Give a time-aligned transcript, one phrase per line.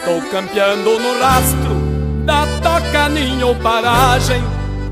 [0.00, 1.74] Estou campeando no rastro
[2.24, 4.42] da toca ninho paragem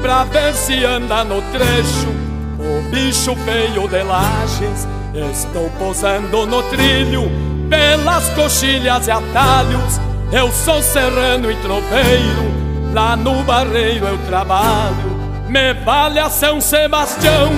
[0.00, 2.28] Pra ver se anda no trecho
[2.58, 4.86] o bicho feio de lajes.
[5.32, 7.30] Estou posando no trilho
[7.68, 10.00] pelas coxilhas e atalhos.
[10.30, 15.18] Eu sou serrano e tropeiro, lá no barreiro eu trabalho.
[15.48, 17.50] Me vale a São Sebastião,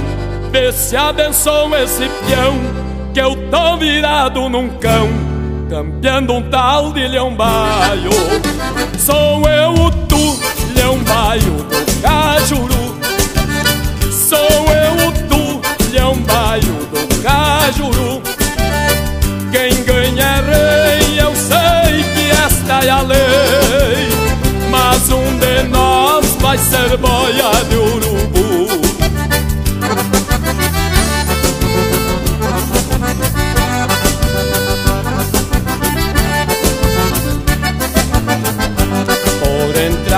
[0.52, 2.54] vê se abençoa esse peão
[3.12, 5.08] Que eu tô virado num cão,
[5.70, 8.10] campeando um tal de leão baio.
[8.98, 10.40] Sou eu o tu,
[10.74, 12.96] leão baio do Cajuru.
[14.10, 15.60] Sou eu o tu,
[15.92, 18.20] leão baio do Cajuru.
[19.52, 24.10] Quem ganha é rei, eu sei que esta é a lei.
[24.70, 26.96] Mas um de nós vai ser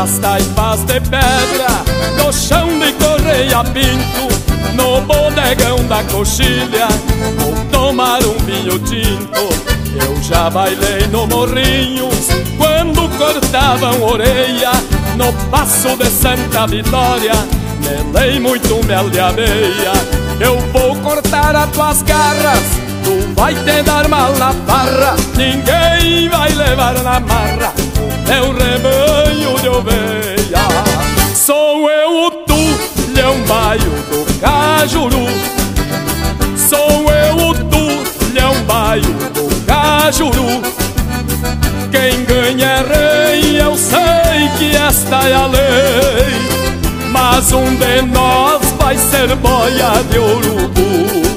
[0.03, 1.69] Por entre as taipas de pedra
[2.17, 6.89] No chão de correia pinto No bodegão da coxilha
[7.39, 9.41] Vou tomar um vinho tinto.
[9.95, 14.73] Eu já bailei no Morrinhos Quando cortavam orelha
[15.17, 17.35] No passo de Santa Vitória
[18.13, 19.93] Melei muito mel de abeia.
[20.41, 22.65] Eu vou cortar as tuas garras
[23.05, 29.61] Tu vai te dar mal na barra Ninguém vai levar na marra O meu rebanho
[29.61, 30.23] de oveia
[31.35, 32.55] Sou eu o tu,
[33.15, 35.27] leão baio do Cajuru.
[36.57, 39.03] Sou eu o tu, leão baio
[39.35, 40.63] do Cajuru.
[41.91, 47.11] Quem ganha é rei, eu sei que esta é a lei.
[47.11, 51.32] Mas um de nós vai ser boia de urubu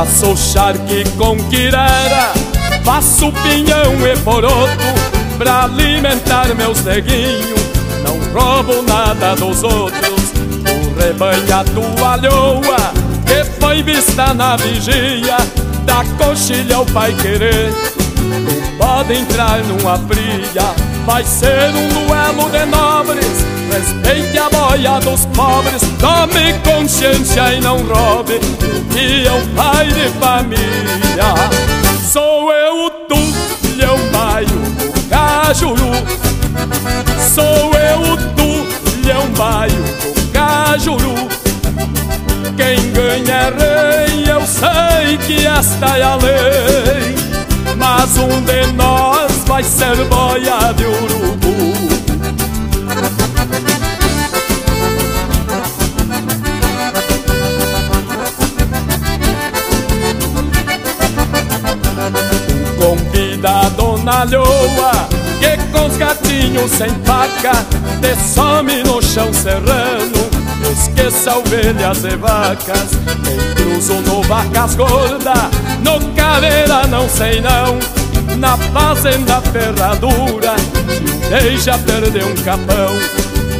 [0.00, 2.32] Faço charque com quirera
[2.82, 4.72] Faço pinhão e poroto
[5.36, 7.60] Pra alimentar meus neguinhos.
[8.02, 10.32] Não roubo nada dos outros
[10.64, 12.94] O rebanho a toalhoa
[13.26, 15.36] Que foi vista na vigia
[15.84, 17.70] Da coxilha ao pai querer.
[18.20, 20.74] Não pode entrar numa fria
[21.04, 27.78] Vai ser um duelo de nobres Respeite a boia dos pobres Tome consciência e não
[27.78, 28.38] roube
[28.92, 31.70] Que é um pai de família.
[32.12, 33.14] Sou eu o tu,
[33.76, 35.92] leão baio do Cajuru.
[37.32, 41.14] Sou eu o tu, leão baio do Cajuru.
[42.56, 47.14] Quem ganha é rei, eu sei que esta é a lei.
[47.76, 51.59] Mas um de nós vai ser boia de urubu
[64.10, 67.64] a dona Lhoa Que com os gatinhos sem faca
[68.00, 70.30] Te some no chão serrano
[70.72, 72.90] Esqueça ovelhas e vacas
[73.24, 75.34] Quem cruzo no vacas gorda
[75.82, 77.78] No caveira não sei não
[78.36, 82.98] Na fazenda ferradura Te deixa perder um capão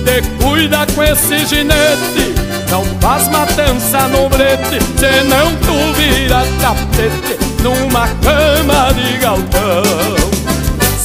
[0.05, 2.35] Te cuida com esse ginete
[2.71, 10.20] Não faz matança no brete Senão tu vira tapete numa cama de galpão.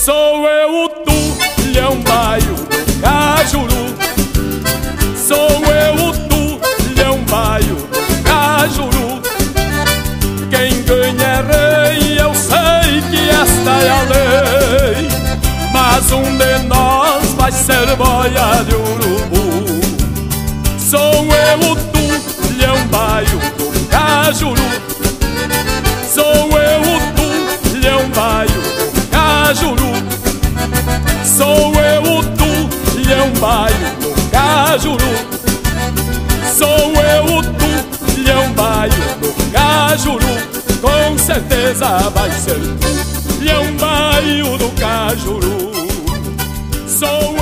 [0.06, 3.96] Sou eu o tu, leão baio do Cajuru.
[5.18, 5.36] Sou
[5.66, 6.62] eu o tu,
[6.96, 9.20] leão baio do Cajuru.
[10.52, 15.10] Quem ganha é rei, eu sei que esta é a lei.
[15.74, 19.82] Mas um de nós vai ser boia de urubu.
[20.78, 24.85] Sou eu o tu, leão baio do Cajuru.
[31.36, 35.14] Sou eu o tu, leão baio do Cajuru
[36.58, 40.22] Sou eu o tu, leão baio do Cajuru
[40.82, 45.74] Com certeza vai ser tu, leão baio do Cajuru
[46.88, 47.35] Sou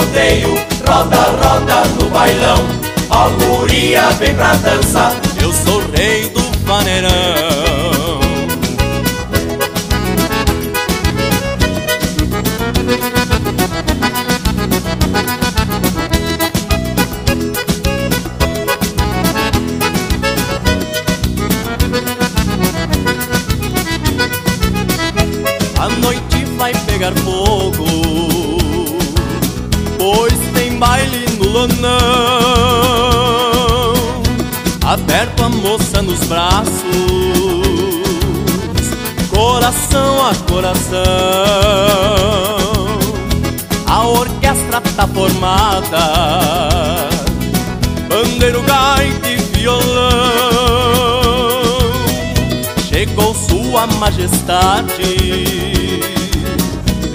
[0.00, 0.54] rodeio
[0.86, 2.58] Roda, roda no bailão.
[3.10, 7.10] Ó guria, vem pra dança Eu sou rei do vaneirão.
[25.78, 27.89] A noite vai pegar fogo
[31.50, 31.90] lonão
[34.84, 37.30] Aperto a moça nos braços
[39.30, 41.00] Coração a coração.
[43.86, 45.98] A orquestra tá formada
[48.08, 50.10] Bandeiro, gaita e violão.
[52.88, 55.02] Chegou sua majestade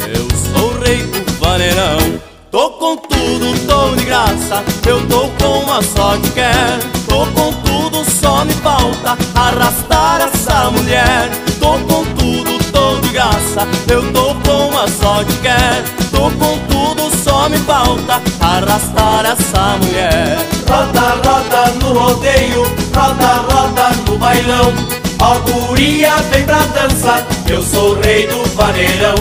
[0.08, 5.82] Eu sou rei do vaneirão Tô com tudo, tô de graça Eu tô com uma
[5.82, 11.30] sorte que é Tô com tudo, só me falta Arrastar essa mulher.
[11.60, 16.58] Tô com tudo, tô de graça Eu tô com uma sorte que é Tô com
[16.70, 20.38] tudo, só me falta Arrastar essa mulher.
[20.70, 22.64] Roda, roda no rodeio
[22.96, 24.74] Roda, roda no bailão.
[25.20, 29.16] Ó guria, vem pra dança Eu sou rei do vaneirão.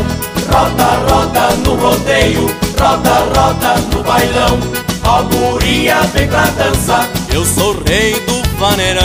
[0.53, 4.59] Roda, roda no rodeio Roda, roda no bailão
[5.05, 9.03] Ó guria, vem pra dança Eu sou rei do vaneirão.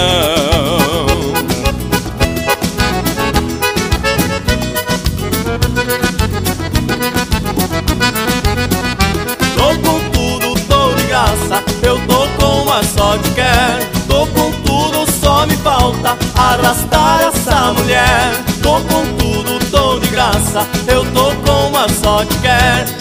[9.56, 13.90] Tô com tudo, tô de graça Eu tô com uma sorte que é.
[14.08, 18.32] Tô com tudo, só me falta Arrastar essa mulher.
[18.62, 22.60] Tô com tudo, tô de graça Eu tô com uma sorte que é.
[22.60, 22.99] com tudo,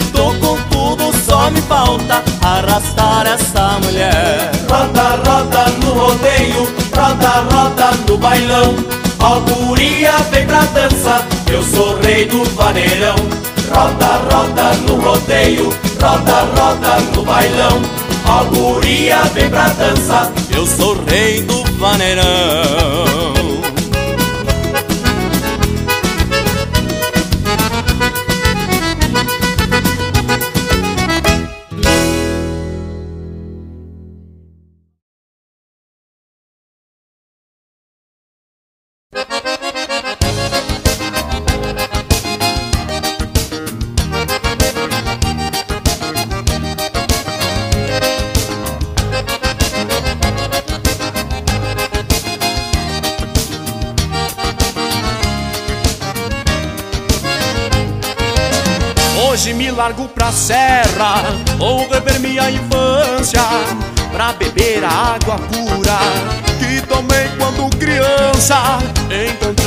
[1.51, 4.51] me falta Arrastar essa mulher.
[4.69, 8.75] Roda, roda no rodeio Roda, roda no bailão.
[9.19, 13.15] Ó guria, vem pra dança Eu sou rei do vaneirão
[13.73, 15.69] Roda, roda no rodeio
[16.01, 17.81] Roda, roda no bailão.
[18.25, 22.23] Ó guria, vem pra dança Eu sou rei do vaneirão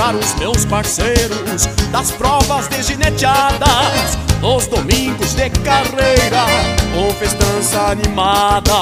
[0.03, 6.45] Encontrar os meus parceiros das provas de gineteadas Nos domingos de carreira,
[6.93, 8.73] com festança animada.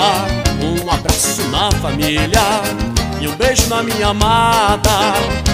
[0.63, 2.41] Um abraço na família
[3.21, 5.13] e um beijo na minha amada.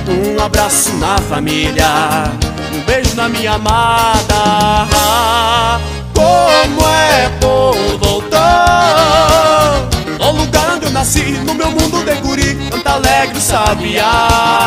[0.08, 2.30] Um abraço na família
[2.72, 4.88] Um beijo na minha amada.
[6.14, 9.84] Como é bom voltar!
[10.20, 14.65] Ao lugar onde eu nasci No meu mundo de guri Canta alegre sabiá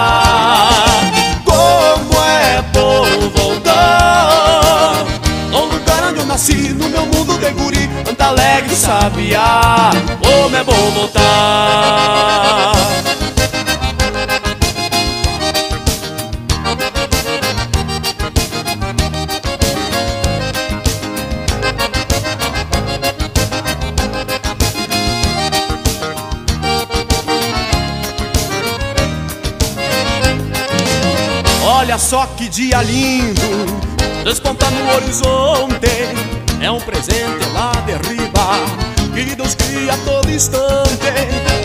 [8.69, 9.91] Canta alegre o sabiá.
[10.21, 12.73] Como é bom voltar
[31.63, 33.41] Olha só que dia lindo
[34.23, 35.87] despontar no horizonte.
[36.61, 37.68] É um presente lá
[39.25, 41.11] que Deus cria a todo instante.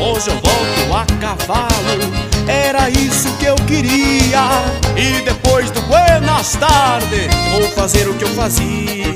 [0.01, 2.13] Hoje eu volto a cavalo,
[2.49, 4.49] era isso que eu queria.
[4.97, 9.15] E depois do Buenas tardes, vou fazer o que eu fazia.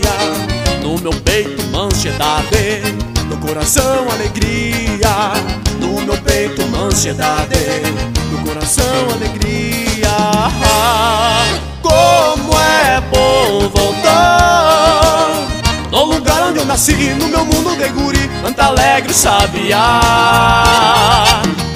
[0.83, 2.83] No meu peito, manchedade,
[3.29, 5.33] no coração, alegria.
[5.81, 7.57] No meu peito, manchedade,
[8.31, 10.09] no coração, alegria.
[11.83, 14.48] Como é bom voltar
[16.79, 20.01] nasci, no meu mundo de guri Canta alegre sabiá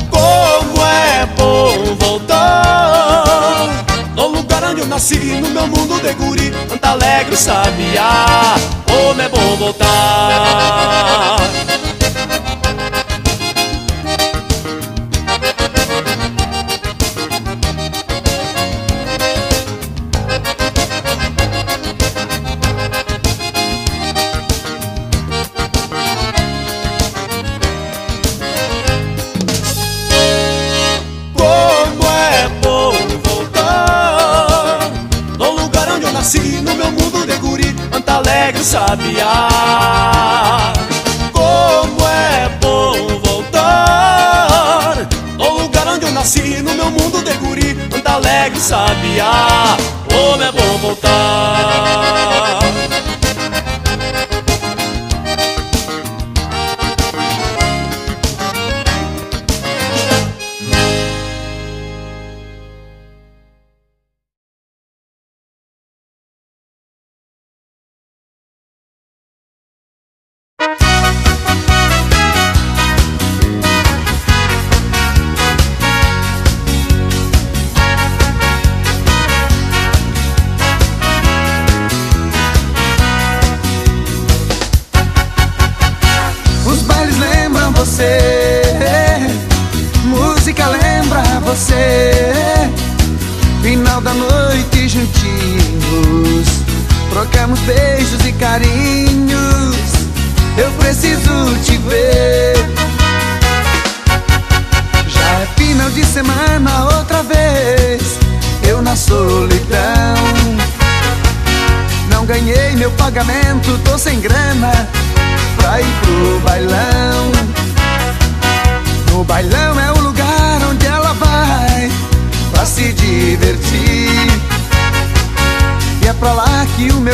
[0.08, 6.90] Como é bom voltar No lugar onde eu nasci, no meu mundo de guri Canta
[6.90, 8.54] alegre sabiá
[8.86, 11.38] Como é bom voltar
[38.92, 39.31] sabiá.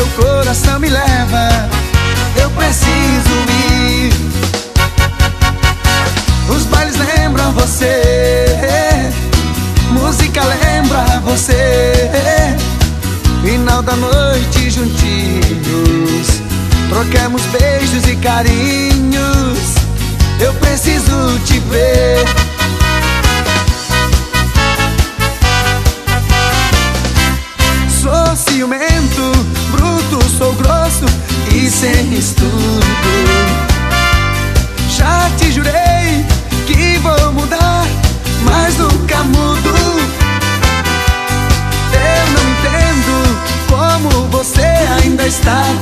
[0.09, 1.49] coração me leva
[2.41, 3.35] Eu preciso
[3.73, 4.13] ir.
[6.49, 9.11] Os bailes lembram você
[9.91, 12.09] Música lembra você
[13.43, 16.27] Final da noite juntinhos.
[16.89, 19.75] Troquemos beijos e carinhos
[20.39, 22.48] Eu preciso te ver.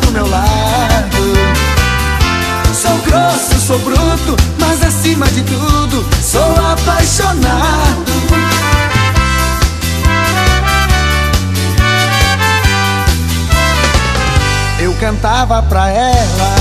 [0.01, 1.17] do meu lado.
[2.73, 8.11] Sou grosso, sou bruto, mas acima de tudo sou apaixonado.
[14.79, 16.55] Eu cantava pra ela,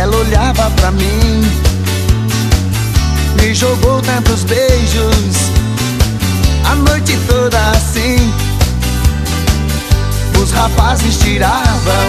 [0.00, 1.50] ela olhava pra mim,
[3.40, 5.36] me jogou tantos beijos
[6.64, 8.47] a noite toda assim
[10.42, 12.08] os rapazes tiravam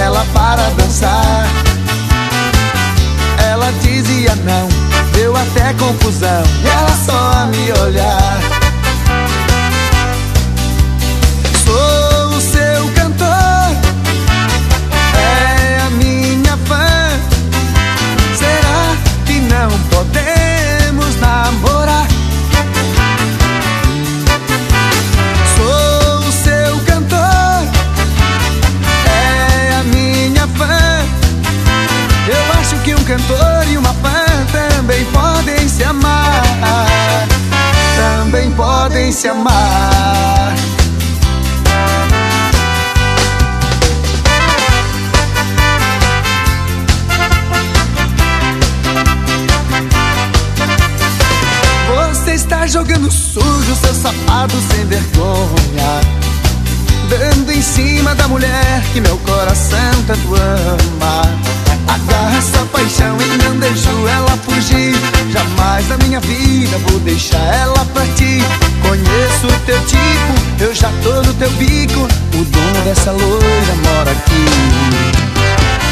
[0.00, 1.46] ela para dançar.
[3.50, 4.68] Ela dizia não,
[5.12, 8.57] deu até confusão, e ela só a me olhar.
[39.08, 40.54] sem se amar.
[51.96, 55.48] Você está jogando sujo seu sapato sem vergonha.
[57.08, 61.22] Dando em cima da mulher que meu coração tanto ama.
[61.88, 64.94] Agarra essa paixão e não deixo ela fugir.
[65.32, 68.67] Jamais na minha vida vou deixar ela partir.
[68.88, 72.08] Conheço o teu tipo, eu já tô no teu bico.
[72.32, 74.46] O dono dessa loira mora aqui.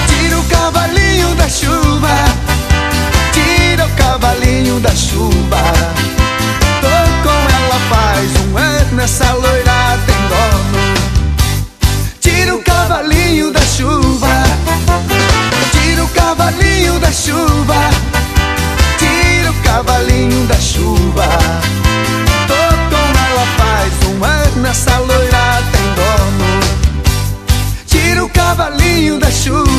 [0.09, 2.09] Tira o cavalinho da chuva
[3.33, 5.63] Tira o cavalinho da chuva.
[6.81, 6.89] Tô
[7.23, 10.95] com ela faz um ano, essa loira tem dono.
[12.19, 14.43] Tira o cavalinho da chuva
[15.73, 17.91] Tira o cavalinho da chuva.
[18.99, 21.29] Tira o cavalinho da chuva.
[24.63, 26.61] Nessa loira tem dono.
[27.87, 29.76] Tira o cavalinho da chuva.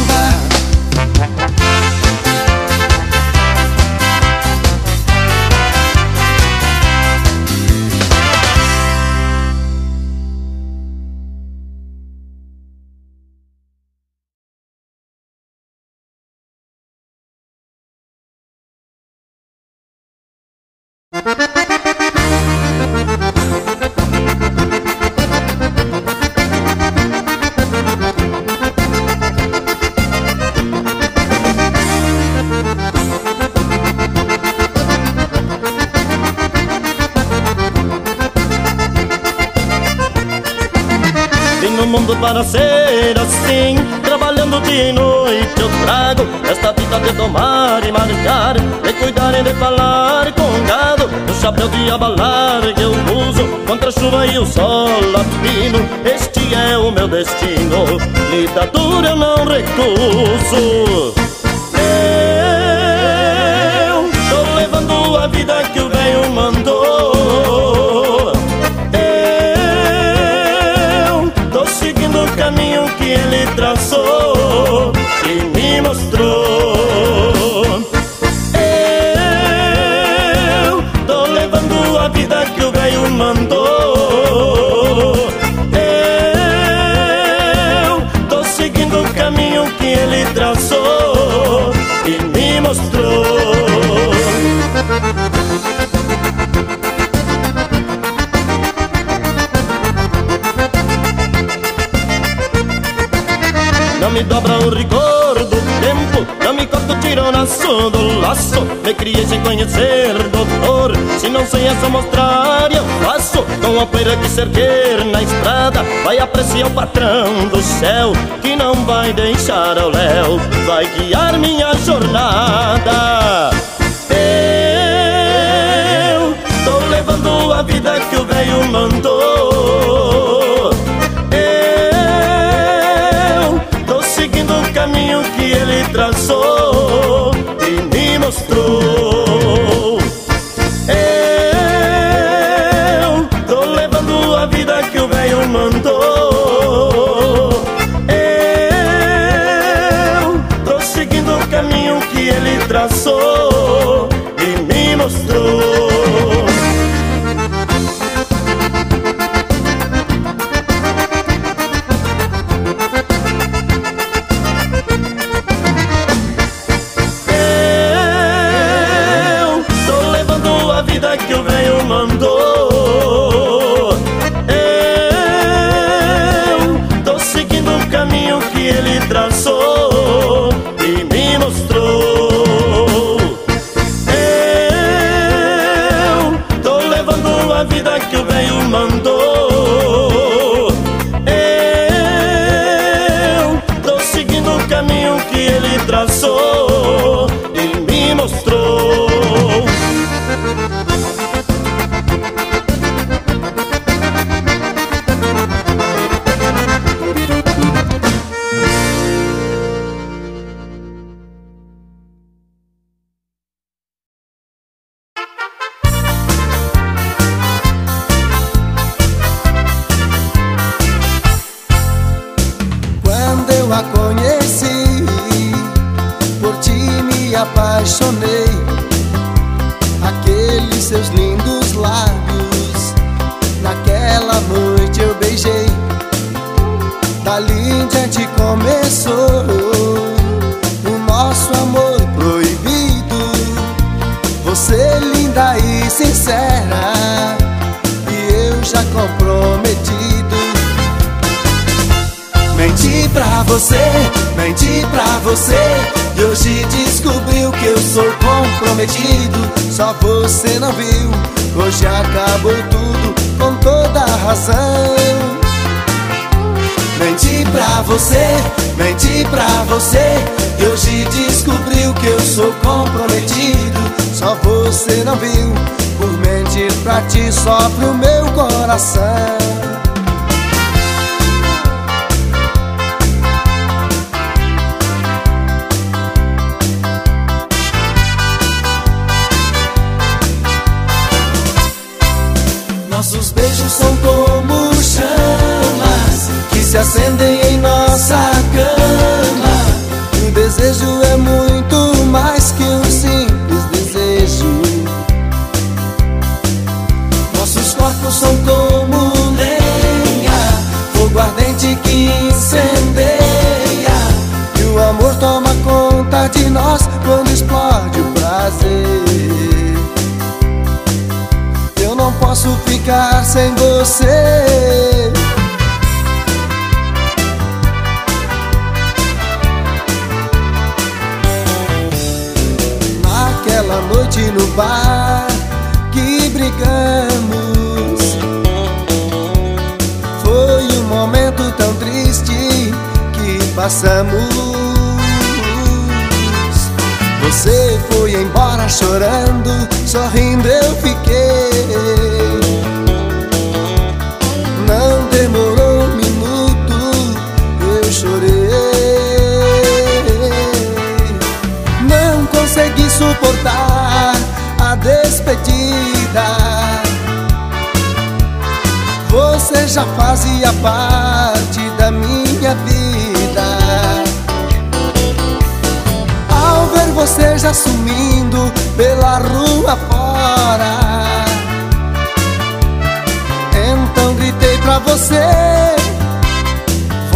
[195.98, 196.67] abraçou.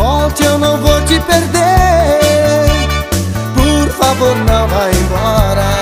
[0.01, 2.65] Volte, eu não vou te perder.
[3.53, 5.79] Por favor, não vá embora.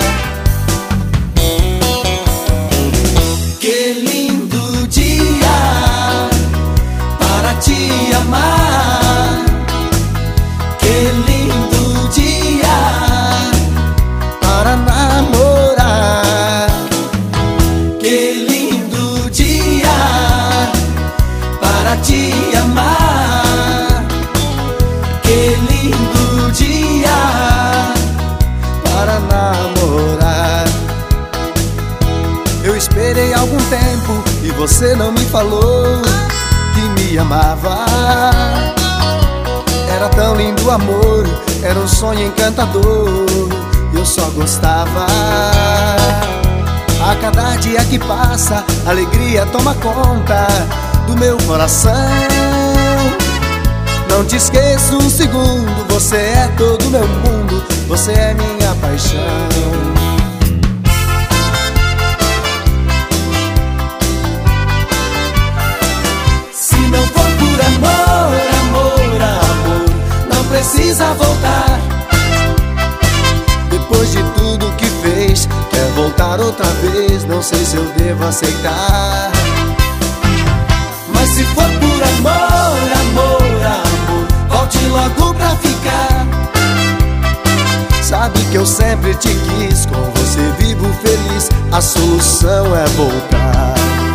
[3.62, 6.28] Que lindo dia
[7.18, 9.46] para te amar.
[10.80, 12.78] Que lindo dia
[14.42, 16.68] para namorar.
[18.02, 19.98] Que lindo dia
[21.62, 22.39] para te amar.
[34.60, 36.02] Você não me falou
[36.74, 37.86] que me amava.
[39.96, 41.26] Era tão lindo o amor,
[41.64, 43.26] era um sonho encantador.
[43.94, 45.08] Eu só gostava.
[47.02, 50.46] A cada dia que passa, alegria toma conta
[51.08, 51.94] do meu coração.
[54.10, 59.99] Não te esqueço um segundo, você é todo meu mundo, você é minha paixão.
[70.50, 71.80] Precisa voltar.
[73.70, 79.32] Depois de tudo que fez, quer voltar outra vez, não sei se eu devo aceitar.
[81.14, 86.26] Mas se for por amor, amor, amor Volte logo pra ficar
[88.02, 94.09] Sabe que eu sempre te quis Com você vivo feliz A solução é voltar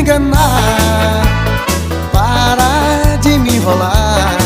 [0.00, 1.22] enganar.
[2.12, 4.36] Para de me enrolar.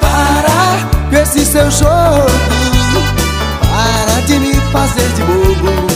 [0.00, 2.28] Para com esse seu jogo.
[4.26, 5.86] De me fazer de bobo.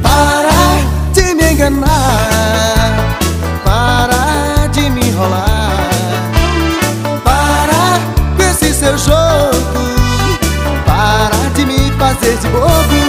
[0.00, 0.50] Para
[1.12, 2.92] de me enganar.
[3.64, 5.90] Para de me enrolar.
[7.24, 7.98] Para
[8.36, 9.82] com esse seu jogo.
[10.86, 12.99] Para de me fazer de bobo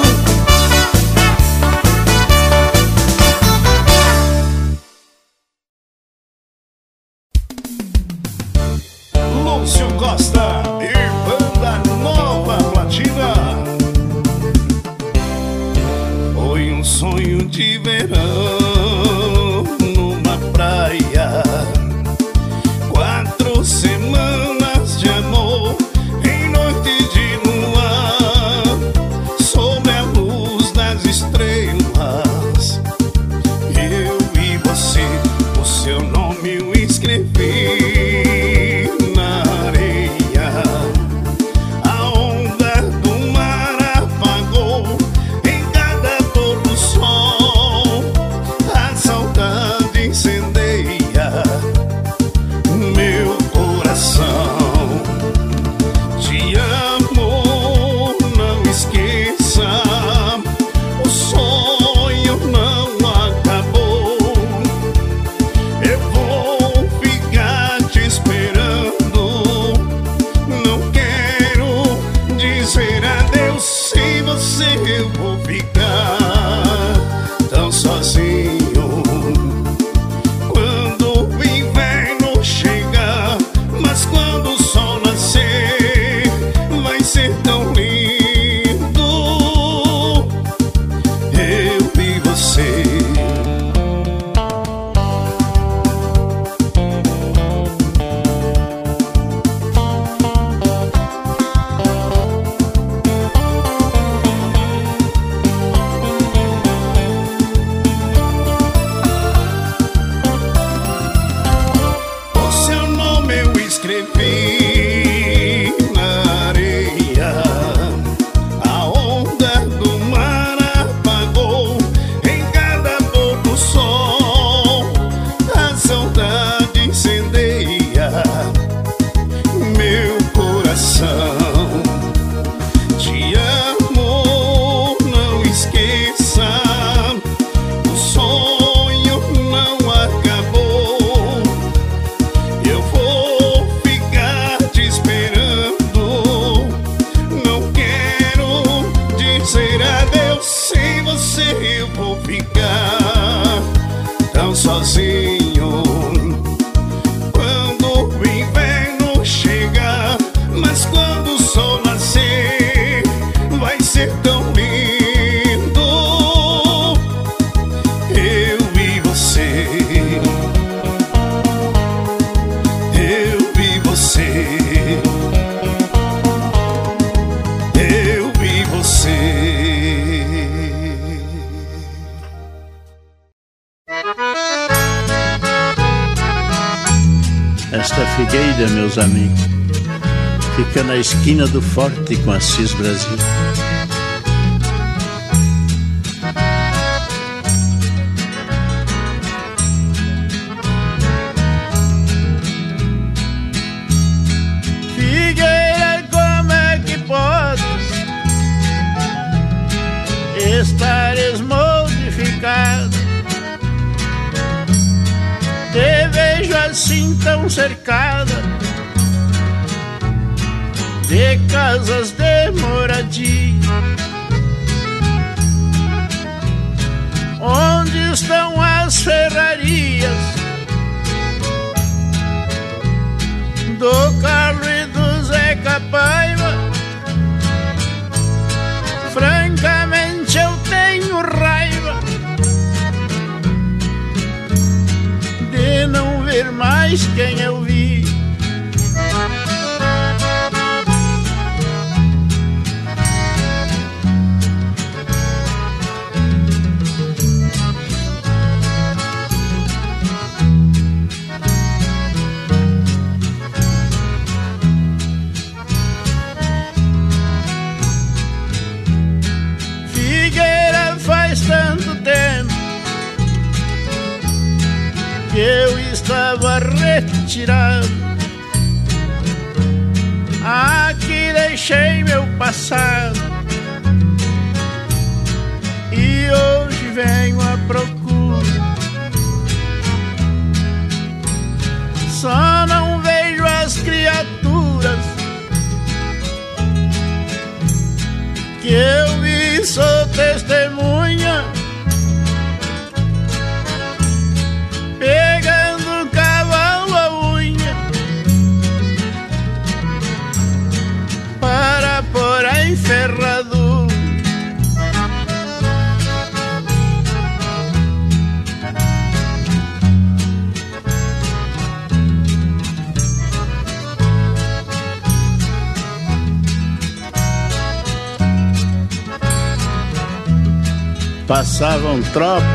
[191.22, 193.41] esquina do Forte com Assis Brasil.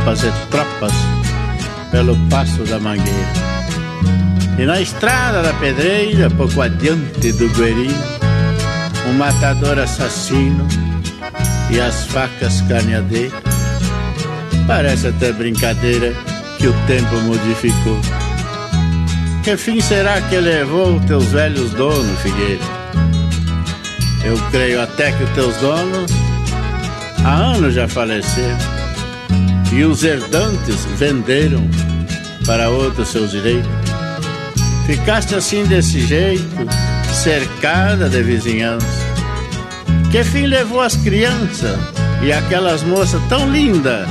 [0.07, 0.93] tropas e tropas
[1.91, 3.33] pelo passo da mangueira.
[4.57, 7.93] E na estrada da pedreira, pouco adiante do Guerinho,
[9.09, 10.67] um matador assassino
[11.71, 13.33] e as facas carneadeiras.
[14.69, 16.15] Parece até brincadeira
[16.59, 18.01] que o tempo modificou.
[19.43, 22.63] Que fim será que levou teus velhos donos, Figueira?
[24.25, 26.13] Eu creio até que teus donos
[27.25, 28.76] há anos já faleceram
[29.77, 31.69] e os herdantes venderam
[32.47, 33.69] para outros seus direitos.
[34.87, 36.67] Ficaste assim desse jeito,
[37.13, 38.87] cercada de vizinhança.
[40.11, 41.79] Que fim levou as crianças
[42.23, 44.09] e aquelas moças tão lindas?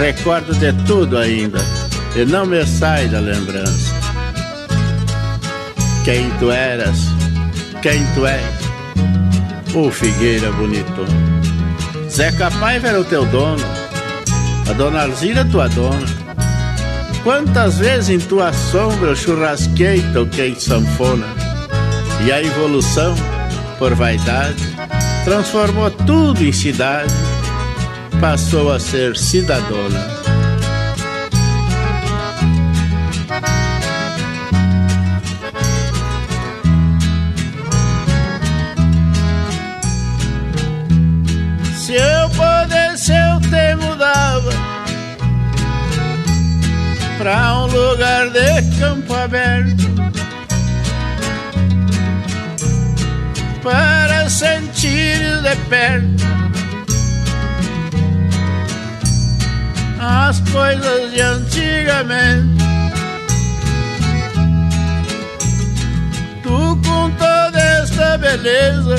[0.00, 1.58] Recordo de tudo ainda
[2.16, 3.94] e não me sai da lembrança.
[6.04, 6.98] Quem tu eras,
[7.82, 11.04] quem tu és, ô Figueira bonito.
[12.08, 13.62] Zeca Paiva era o teu dono,
[14.68, 16.06] a dona Alzira tua dona.
[17.24, 21.26] Quantas vezes em tua sombra eu churrasquei, toquei sanfona.
[22.24, 23.14] E a evolução,
[23.78, 24.62] por vaidade,
[25.24, 27.12] transformou tudo em cidade,
[28.20, 30.17] passou a ser cidadona.
[47.28, 49.84] Pra um lugar de campo aberto
[53.62, 56.24] para sentir de perto
[60.00, 62.64] as coisas de antigamente.
[66.42, 68.96] Tu com toda esta beleza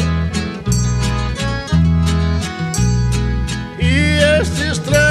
[3.79, 5.08] e este estranho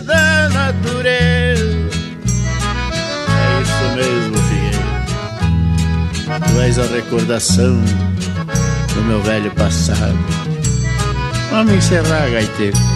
[0.00, 1.90] da natureza.
[3.28, 4.92] É isso mesmo, Figueira.
[6.48, 7.82] Tu és a recordação
[8.94, 10.18] do meu velho passado.
[11.50, 12.91] Vamos encerrar, gaiteiro.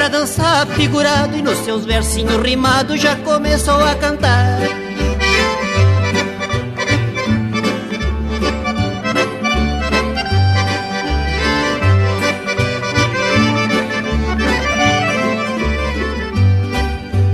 [0.00, 4.58] Pra dançar figurado E nos seus versinhos rimados já começou a cantar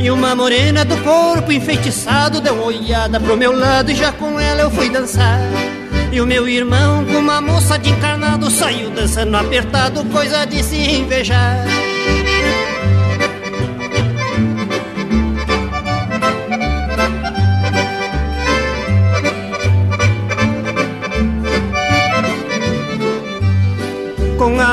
[0.01, 4.41] E uma morena do corpo enfeitiçado Deu uma olhada pro meu lado E já com
[4.41, 5.39] ela eu fui dançar
[6.13, 10.77] e o meu irmão, com uma moça de encarnado, saiu dançando apertado, coisa de se
[10.77, 11.86] invejar.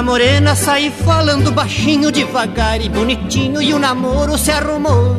[0.04, 5.16] Morena saí falando baixinho, devagar e bonitinho, e o namoro se arrumou.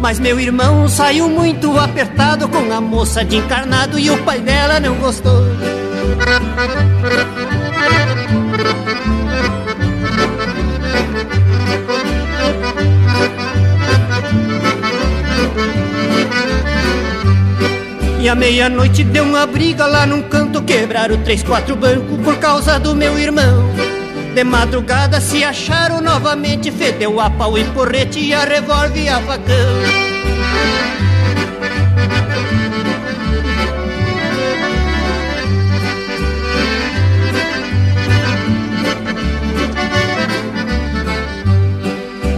[0.00, 4.78] Mas meu irmão saiu muito apertado com a moça de encarnado e o pai dela
[4.78, 5.42] não gostou.
[18.20, 22.78] E à meia-noite deu uma briga lá num canto, quebraram três, quatro bancos por causa
[22.78, 23.91] do meu irmão.
[24.34, 29.20] De madrugada se acharam novamente Fedeu a pau e porrete e a revólver e a
[29.20, 30.12] facão.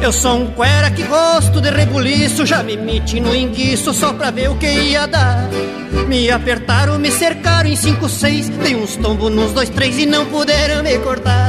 [0.02, 4.32] Eu sou um cuera que gosto de rebuliço Já me meti no enguiço só pra
[4.32, 5.48] ver o que ia dar.
[6.08, 10.26] Me apertaram, me cercaram em cinco, seis Dei uns tombos nos dois, três e não
[10.26, 11.43] puderam me cortar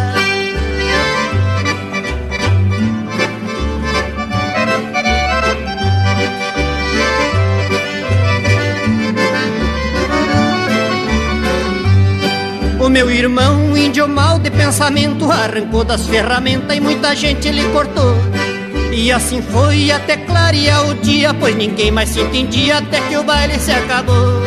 [12.95, 18.15] meu irmão, índio mal de pensamento, arrancou das ferramentas e muita gente lhe cortou.
[18.89, 23.23] E assim foi até clarear o dia, pois ninguém mais se entendia até que o
[23.23, 24.44] baile se acabou.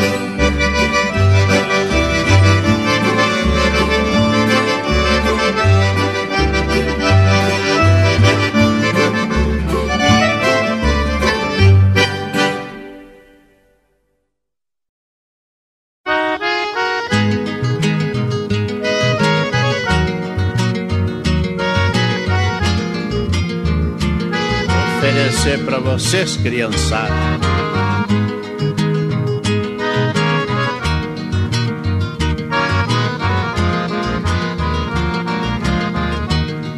[25.99, 27.12] Vocês, criançada.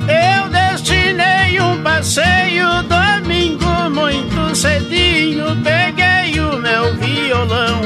[0.08, 5.54] Eu destinei um passeio domingo muito cedinho.
[5.62, 7.82] Peguei o meu violão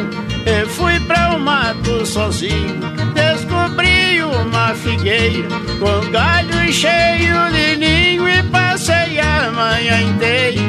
[0.46, 2.78] e fui para o mato sozinho.
[3.12, 5.48] Descobri uma figueira
[5.80, 8.42] com galho cheio de ninho e
[9.54, 10.60] manhã inteira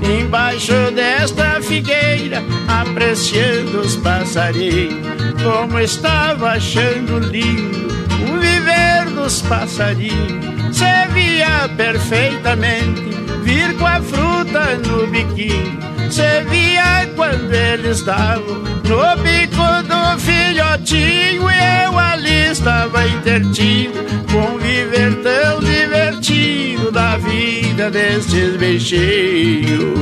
[0.00, 5.06] debaixo desta figueira, apreciando os passarinhos,
[5.42, 7.88] como estava achando lindo
[8.28, 10.76] o viver dos passarinhos.
[10.76, 13.02] Se via perfeitamente
[13.42, 15.78] vir com a fruta no biquinho.
[16.10, 21.48] Se via quando eles davam no bico do filhotinho.
[21.84, 29.98] Eu ali estava intertido com viver tão divertido da vida destes bichinhos.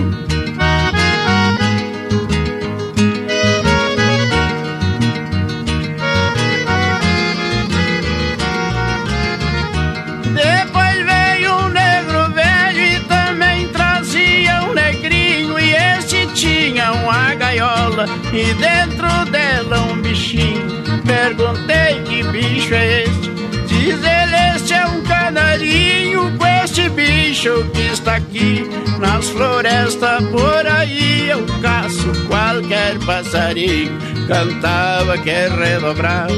[10.35, 15.59] Depois veio um negro velho e também trazia um negrinho.
[15.59, 20.83] E este tinha uma gaiola e dentro dela um bichinho.
[21.05, 23.31] Perguntei que bicho é este?
[23.67, 25.02] Diz ele, este é um
[25.43, 28.65] canarinho com este bicho que está aqui
[28.99, 31.29] nas florestas por aí.
[31.29, 36.33] Eu caço qualquer passarinho, cantava que redobrava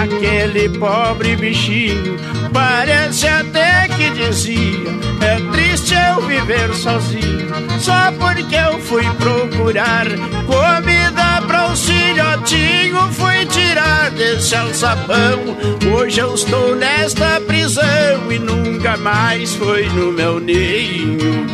[0.00, 2.16] aquele pobre bichinho.
[2.52, 4.90] Parece até que dizia:
[5.20, 10.06] É triste eu viver sozinho, só porque eu fui procurar
[10.46, 13.12] comida para o filhotinho.
[13.12, 13.46] Fui
[13.82, 15.56] tirar desse alçapão.
[15.94, 21.46] Hoje eu estou nesta prisão e nunca mais foi no meu ninho.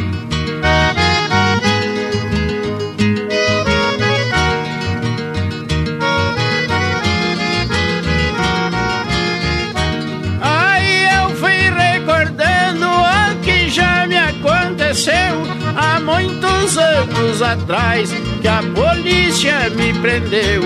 [10.40, 15.14] Aí eu fui recordando o que já me aconteceu
[15.76, 16.87] há muitos anos
[17.42, 20.62] atrás que a polícia me prendeu.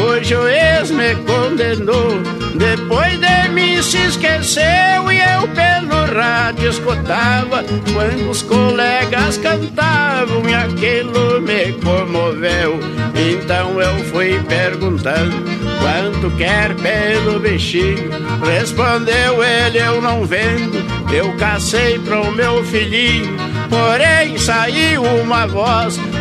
[0.00, 2.20] Hoje o ex me condenou.
[2.54, 10.54] Depois de mim se esqueceu e eu pelo rádio escutava quando os colegas cantavam e
[10.54, 12.78] aquilo me comoveu.
[13.14, 15.34] Então eu fui perguntando
[15.80, 18.10] quanto quer pelo bichinho.
[18.44, 20.82] Respondeu ele, eu não vendo.
[21.12, 23.36] Eu cacei pro meu filhinho.
[23.68, 25.71] Porém saiu uma voz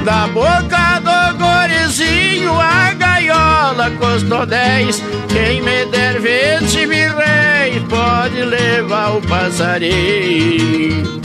[0.03, 2.59] da boca do gorizinho.
[2.59, 5.01] A gaiola custou dez.
[5.29, 11.20] Quem me der vinte mil réis pode levar o passarinho.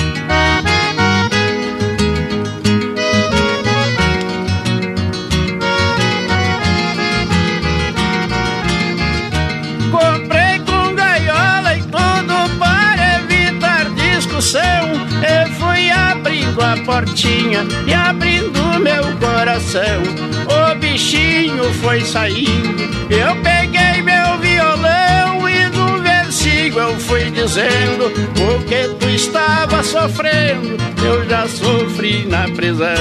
[16.76, 20.02] A portinha e abrindo meu coração.
[20.46, 22.84] O bichinho foi saindo.
[23.10, 30.76] Eu peguei meu violão e no versículo eu fui dizendo o que tu estava sofrendo.
[31.04, 32.94] Eu já sofri na prisão.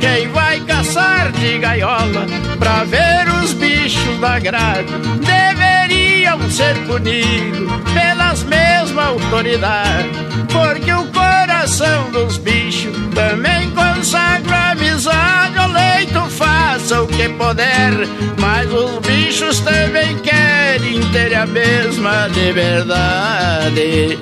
[0.00, 2.26] Quem vai caçar de gaiola
[2.58, 10.10] pra ver os bichos da grade deveriam ser punidos pelas mesmas autoridades.
[10.52, 11.06] Porque o
[11.58, 15.58] coração dos bichos também consagra amizade.
[15.58, 17.92] O leito faça o que puder,
[18.38, 24.18] mas os bichos também querem ter a mesma liberdade.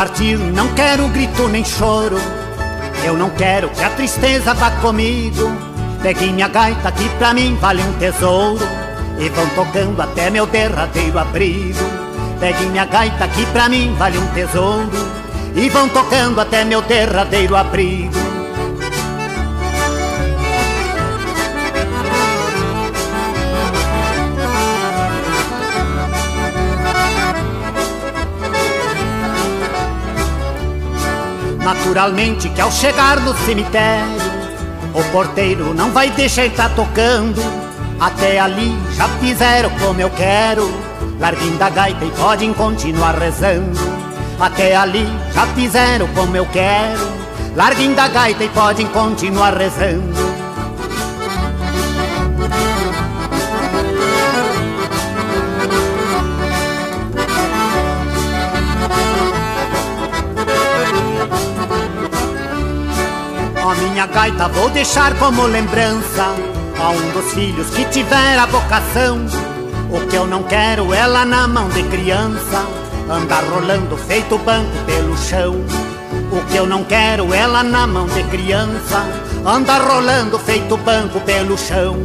[0.00, 2.16] Partir, não quero grito nem choro.
[3.04, 5.54] Eu não quero que a tristeza vá comigo.
[6.02, 8.66] Peguei minha gaita que pra mim vale um tesouro.
[9.18, 11.84] E vão tocando até meu derradeiro abrigo.
[12.40, 14.90] Peguei minha gaita que pra mim vale um tesouro.
[15.54, 18.19] E vão tocando até meu derradeiro abrigo.
[31.72, 34.20] Naturalmente que ao chegar no cemitério
[34.92, 37.40] O porteiro não vai deixar estar tocando.
[38.00, 40.68] Até ali já fizeram como eu quero.
[41.20, 43.78] Larguem a gaita e podem continuar rezando.
[44.40, 47.08] Até ali já fizeram como eu quero.
[47.54, 50.29] Larguem a gaita e podem continuar rezando
[64.00, 66.34] minha gaita vou deixar como lembrança
[66.78, 69.26] a um dos filhos que tiver a vocação.
[69.90, 72.64] O que eu não quero é lá na mão de criança,
[73.10, 75.54] andar rolando feito banco pelo chão.
[76.32, 79.04] O que eu não quero é lá na mão de criança,
[79.44, 81.98] andar rolando feito banco pelo chão.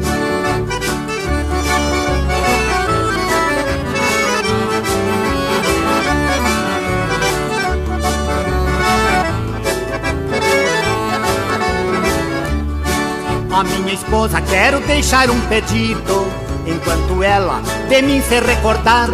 [13.65, 16.45] Minha esposa quero deixar um pedido.
[16.65, 19.09] Enquanto ela de mim se recordar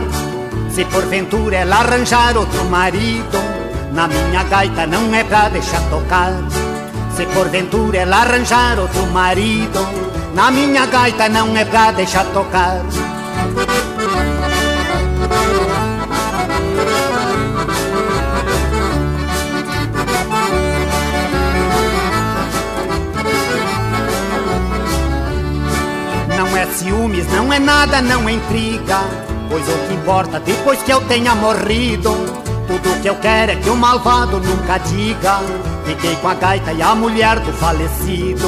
[0.74, 3.38] Se porventura ela arranjar outro marido
[3.92, 6.32] Na minha gaita não é pra deixar tocar.
[7.16, 9.86] Se porventura ela arranjar outro marido
[10.34, 12.82] Na minha gaita não é pra deixar tocar
[26.74, 29.00] ciúmes, não é nada, não é intriga.
[29.50, 32.16] Pois o que importa depois que eu tenha morrido
[32.68, 35.40] Tudo que eu quero é que o malvado nunca diga.
[35.86, 38.48] Fiquei com a gaita e a mulher do falecido.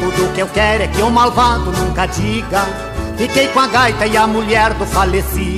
[0.00, 2.64] Tudo que eu quero é que o malvado nunca diga.
[3.16, 5.57] Fiquei com a gaita e a mulher do falecido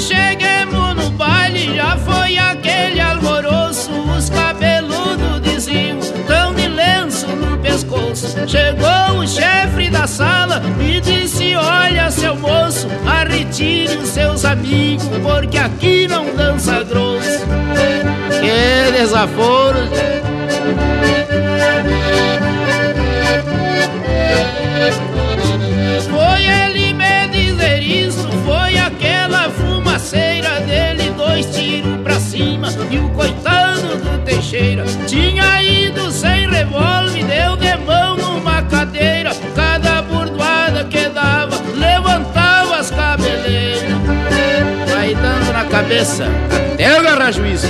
[0.00, 8.36] Cheguemos no baile já foi aquele alvoroço Os cabeludos diziam tão de lenço no pescoço.
[8.46, 15.58] Chegou o chefe da sala e disse olha seu moço Arretire os seus amigos porque
[15.58, 17.46] aqui não dança grosso.
[18.40, 20.15] Que desaforo Foi
[31.36, 34.84] dois tiros pra cima e o coitado do Teixeira.
[35.06, 42.90] Tinha ido sem revólver, deu de mão numa cadeira, cada burdoada que dava levantava as
[42.90, 43.82] cabeleiras,
[44.88, 46.26] vai dando na cabeça
[46.72, 47.68] até agarrar juízo.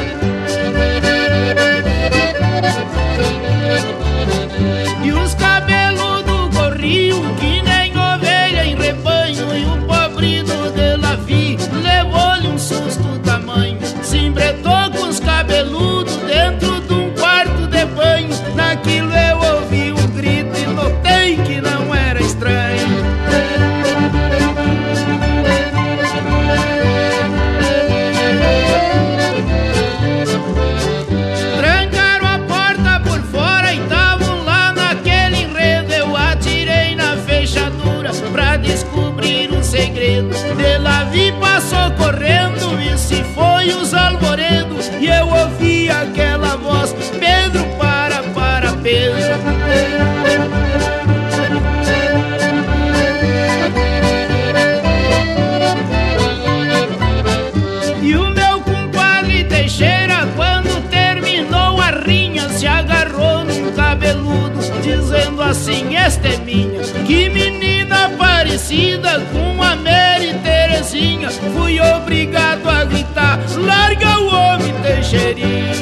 [66.27, 66.81] É minha.
[67.07, 71.31] Que menina parecida com a Mary Terezinha.
[71.31, 75.73] Fui obrigado a gritar: Larga o homem, Teixeirinha.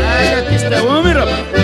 [0.00, 1.59] Larga que este é homem, rapaz.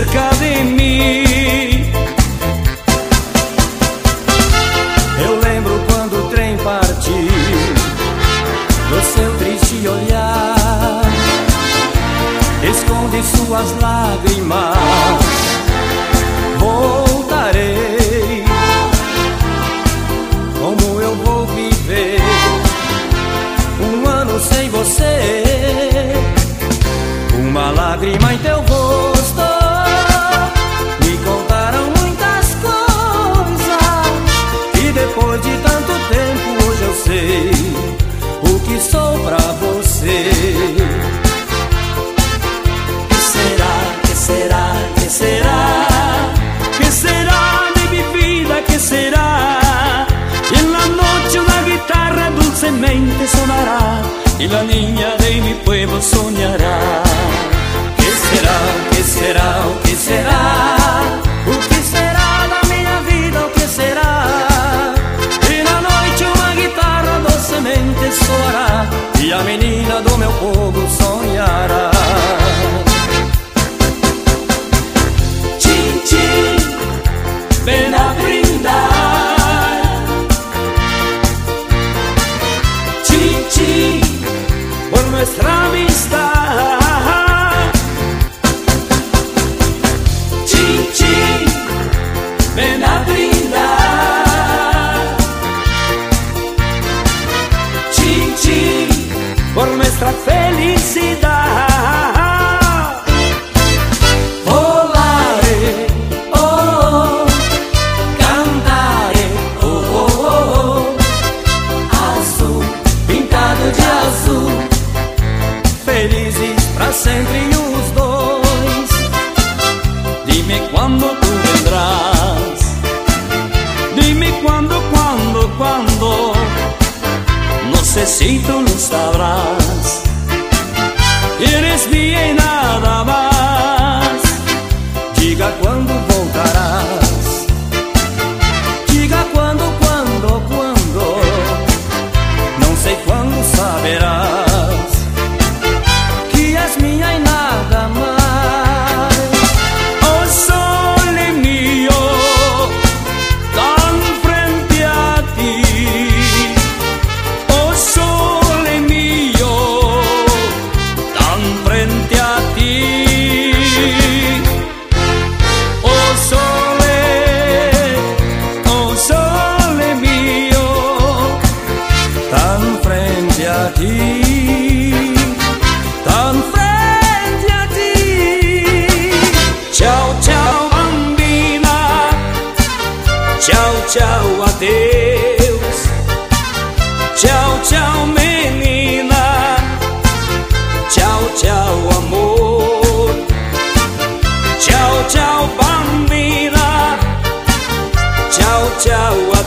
[0.00, 0.29] Cerca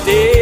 [0.06, 0.33] day.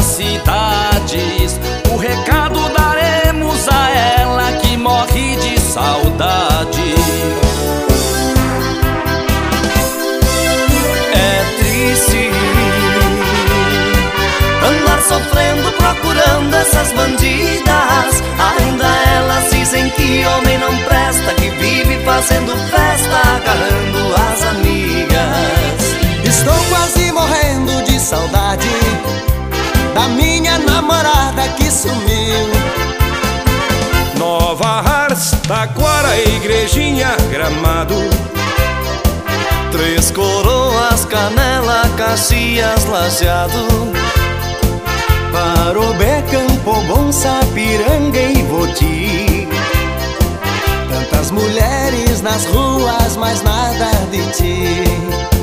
[0.00, 1.60] Dessas cidades.
[1.92, 3.90] O recado daremos a
[4.20, 6.94] ela que morre de saudade.
[11.12, 12.30] É triste
[14.66, 18.22] Andar sofrendo procurando essas bandidas.
[18.58, 18.86] Ainda
[19.16, 25.90] elas dizem que homem não presta Que vive fazendo festa agarrando as amigas.
[26.24, 29.29] Estou quase morrendo de saudade
[30.80, 32.48] namorada que sumiu.
[34.16, 37.96] Nova Hartz, Taquara, Igrejinha, Gramado.
[39.70, 43.92] Três coroas, Canela, Caxias, Lajeado
[45.32, 49.48] Parobé, Campo Bom, Sapiranga e Voti.
[50.88, 55.39] Tantas mulheres nas ruas, mas nada de ti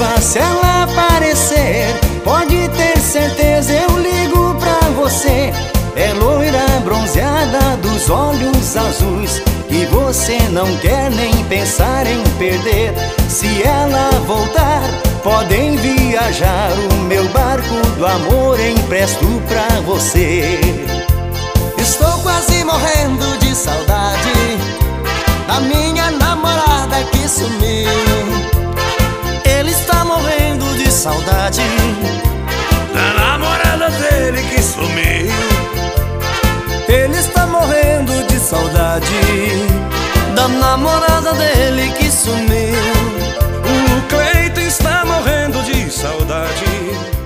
[0.00, 1.94] Se ela aparecer.
[2.24, 5.52] Pode ter certeza, eu ligo pra você.
[5.94, 12.94] É loira bronzeada dos olhos azuis Que você não quer nem pensar em perder.
[13.28, 14.82] Se ela voltar,
[15.22, 16.70] podem viajar.
[16.92, 20.60] O meu barco do amor empresto pra você.
[21.76, 24.58] Estou quase morrendo de saudade
[25.46, 28.69] Da minha namorada que sumiu
[31.00, 31.62] saudade.
[32.92, 35.32] Da namorada dele que sumiu.
[36.88, 39.14] Ele está morrendo de saudade
[40.34, 42.92] Da namorada dele que sumiu.
[43.64, 47.19] O Cleito está morrendo de saudade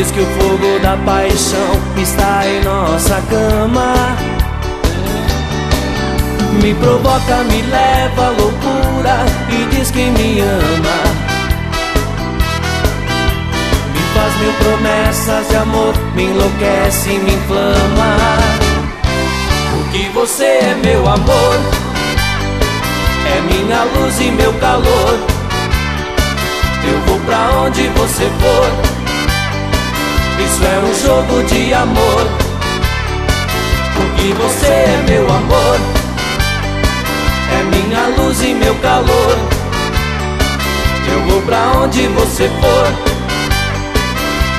[0.00, 3.92] diz que o fogo da paixão está em nossa cama.
[6.62, 11.00] Me provoca, me leva à loucura e diz que me ama.
[13.92, 18.16] Me faz mil promessas de amor, me enlouquece, me inflama.
[19.70, 21.60] Porque você é meu amor.
[23.26, 25.18] É minha luz e meu calor.
[26.88, 28.89] Eu vou pra onde você for.
[30.44, 32.26] Isso é um jogo de amor.
[33.94, 35.76] Porque você é meu amor.
[37.52, 39.38] É minha luz e meu calor.
[41.12, 43.10] Eu vou pra onde você for.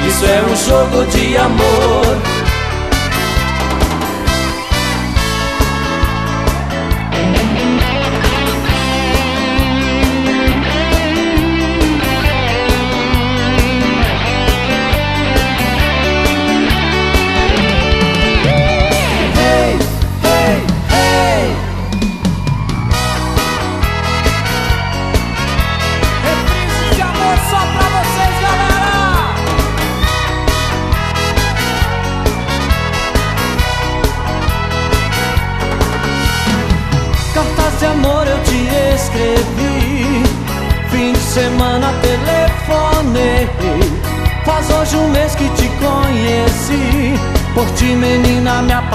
[0.07, 2.40] Isso é um jogo de amor.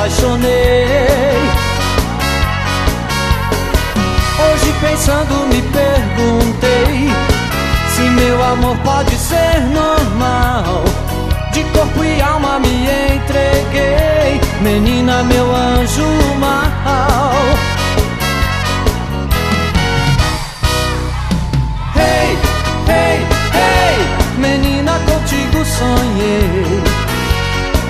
[0.07, 1.51] Apaixonei.
[4.39, 7.11] Hoje pensando me perguntei
[7.89, 10.85] se meu amor pode ser normal.
[11.53, 16.07] De corpo e alma me entreguei, menina, meu anjo
[16.39, 17.33] mal.
[21.97, 22.39] Hey,
[22.87, 26.76] hey, hey, menina, contigo sonhei.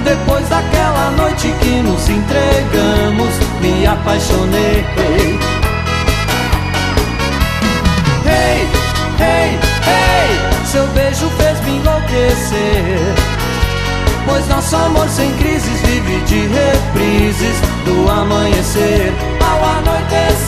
[0.07, 4.84] Depois daquela noite que nos entregamos, me apaixonei.
[8.24, 8.68] Hey,
[9.18, 13.14] hey, hey, seu beijo fez me enlouquecer.
[14.26, 20.46] Pois nosso amor sem crises vive de reprises Do amanhecer ao anoitecer!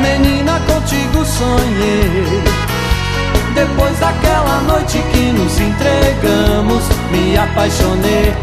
[0.00, 2.61] Menina, contigo sonhei
[3.54, 8.34] Depois daquela noite que nos entregamos Me apaixonei.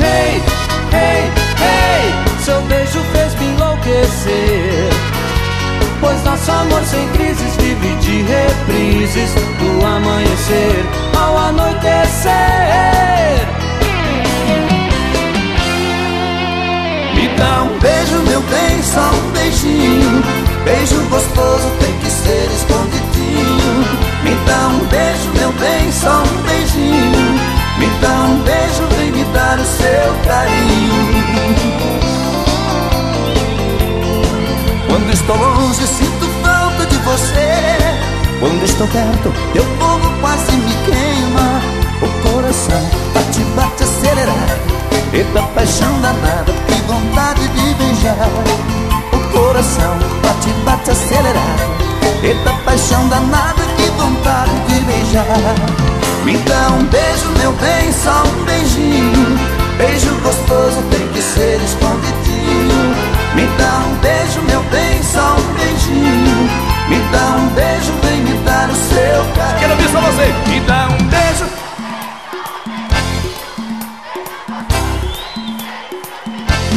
[0.00, 0.42] Hey,
[0.92, 4.90] hey, hey Seu beijo fez me enlouquecer.
[6.00, 10.84] Pois nosso amor sem crises vive de reprises Do amanhecer
[11.18, 12.36] ao anoitecer.
[17.14, 20.22] Me dá um beijo, meu bem, só um beijinho
[20.66, 23.84] Beijo gostoso tem que ser escondidinho.
[24.24, 27.40] Me dá um beijo, meu bem, só um beijinho.
[27.78, 31.14] Me dá um beijo, vem me dar o seu carinho.
[34.88, 37.78] Quando estou longe sinto falta de você.
[38.40, 41.60] Quando estou perto teu fogo quase me queima.
[42.02, 44.76] O coração bate, bate acelerado
[45.12, 48.16] Eita paixão danada, que vontade de beijar
[49.36, 51.86] coração bate, bate acelerado
[52.22, 55.26] Eita paixão danada, que vontade de beijar.
[56.24, 59.38] Me dá um beijo meu bem, só um beijinho.
[59.76, 62.96] Beijo gostoso tem que ser escondidinho.
[63.34, 66.50] Me dá um beijo, meu bem, só um beijinho.
[66.88, 69.60] Me dá um beijo, vem me dar o seu carinho.
[69.60, 70.34] Quero ver só você.
[70.48, 71.46] Me dá um beijo.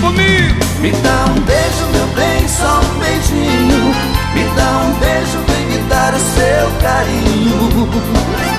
[0.01, 0.69] Comigo.
[0.79, 3.93] Me dá um beijo, bem, só um beijinho.
[4.33, 8.58] Me dá um beijo, vem me dar o seu carinho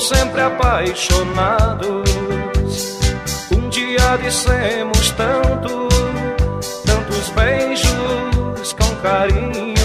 [0.00, 2.10] sempre apaixonados.
[3.52, 5.88] Um dia dissemos tanto,
[6.84, 9.80] tantos beijos com carinho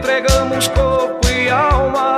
[0.00, 2.16] entregamos corpo e alma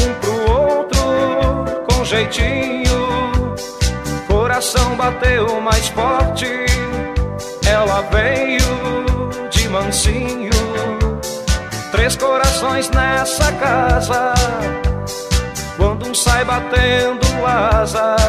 [0.00, 3.32] um pro outro com jeitinho.
[4.26, 6.46] Coração bateu mais forte,
[7.66, 10.50] ela veio de mansinho.
[11.90, 14.34] Três corações nessa casa,
[16.34, 18.20] sai batendo asas,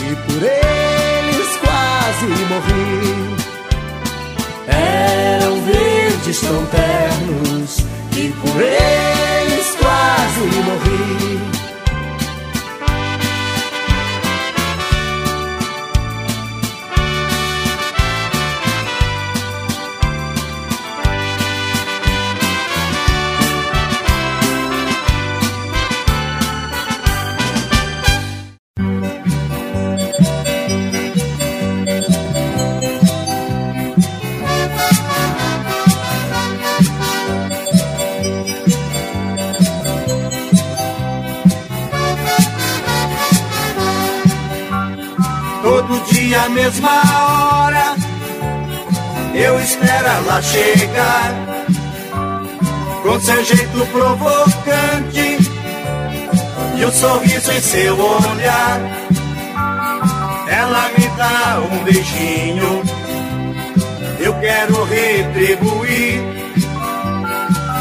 [0.00, 3.36] e por eles quase morri.
[4.68, 7.78] Eram verdes tão ternos
[8.16, 10.81] e por eles quase morri.
[46.32, 47.94] e mesma hora
[49.34, 51.34] eu espero ela chegar
[53.02, 55.38] com seu jeito provocante
[56.78, 58.80] e o sorriso em seu olhar.
[60.48, 62.82] Ela me dá um beijinho,
[64.18, 66.20] eu quero retribuir.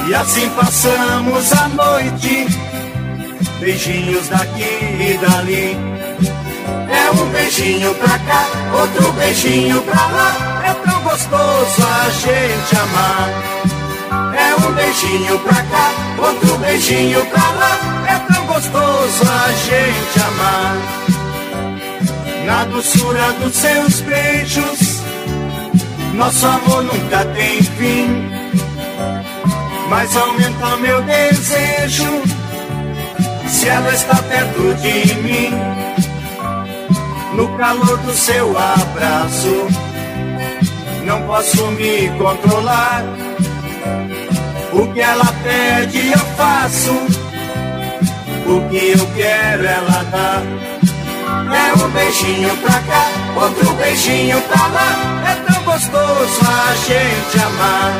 [0.09, 2.47] E assim passamos a noite,
[3.59, 5.90] beijinhos daqui e dali.
[7.13, 8.47] Um beijinho pra cá,
[8.79, 10.61] outro beijinho pra lá.
[10.65, 13.29] É tão gostoso a gente amar.
[14.33, 17.79] É um beijinho pra cá, outro beijinho pra lá.
[18.07, 20.77] É tão gostoso a gente amar.
[22.45, 25.01] Na doçura dos seus beijos,
[26.13, 28.31] nosso amor nunca tem fim.
[29.89, 32.23] Mas aumenta meu desejo
[33.47, 35.80] se ela está perto de mim.
[37.33, 39.67] No calor do seu abraço,
[41.05, 43.03] não posso me controlar.
[44.73, 46.91] O que ela pede eu faço,
[48.47, 50.41] o que eu quero ela dá.
[51.55, 55.21] É um beijinho pra cá, outro beijinho pra lá.
[55.31, 57.93] É tão gostoso a gente amar.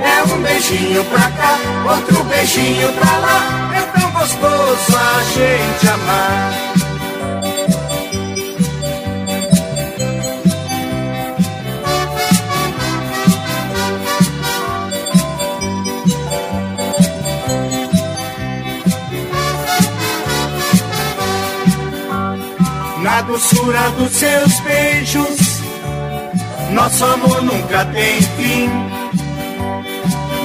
[0.00, 1.58] É um beijinho pra cá,
[1.88, 3.72] outro beijinho pra lá.
[3.76, 6.63] É tão gostoso a gente amar.
[23.14, 25.62] Na doçura dos seus beijos,
[26.72, 28.68] nosso amor nunca tem fim.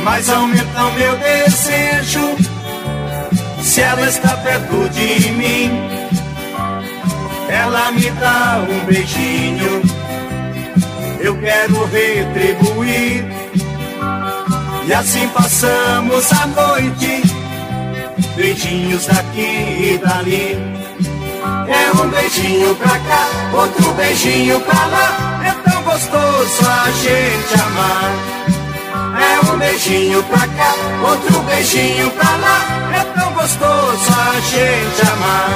[0.04, 2.38] Mas aumenta o meu desejo
[3.60, 5.72] se ela está perto de mim.
[7.50, 9.82] Ela me dá um beijinho,
[11.22, 13.26] eu quero retribuir.
[14.86, 17.24] E assim passamos a noite,
[18.36, 20.79] beijinhos daqui e dali.
[21.70, 25.42] É um beijinho pra cá, outro beijinho pra lá.
[25.46, 28.12] É tão gostoso a gente amar.
[29.22, 30.74] É um beijinho pra cá,
[31.08, 32.62] outro beijinho pra lá.
[32.96, 35.50] É tão gostoso a gente amar.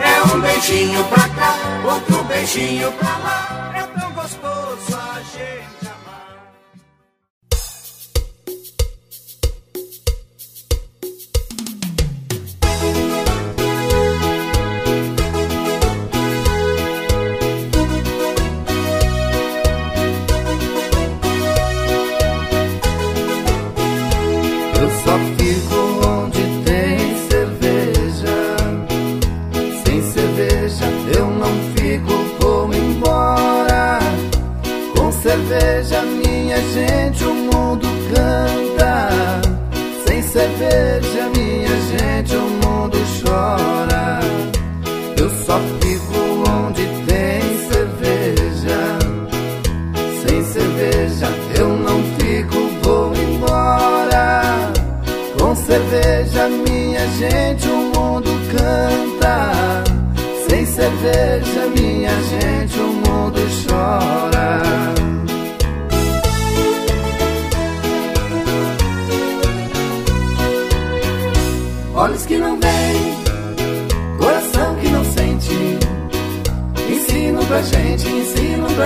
[0.00, 1.54] É um beijinho pra cá,
[1.84, 3.72] outro beijinho pra lá.
[3.74, 3.93] É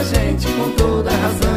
[0.03, 1.48] gente com toda razão.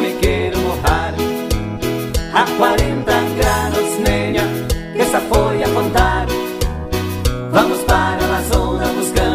[0.00, 1.14] Me quiero mojar.
[2.32, 4.42] A 40 grados, nena,
[4.94, 6.26] que esa foi a contar.
[7.52, 9.25] Vamos para la zona buscando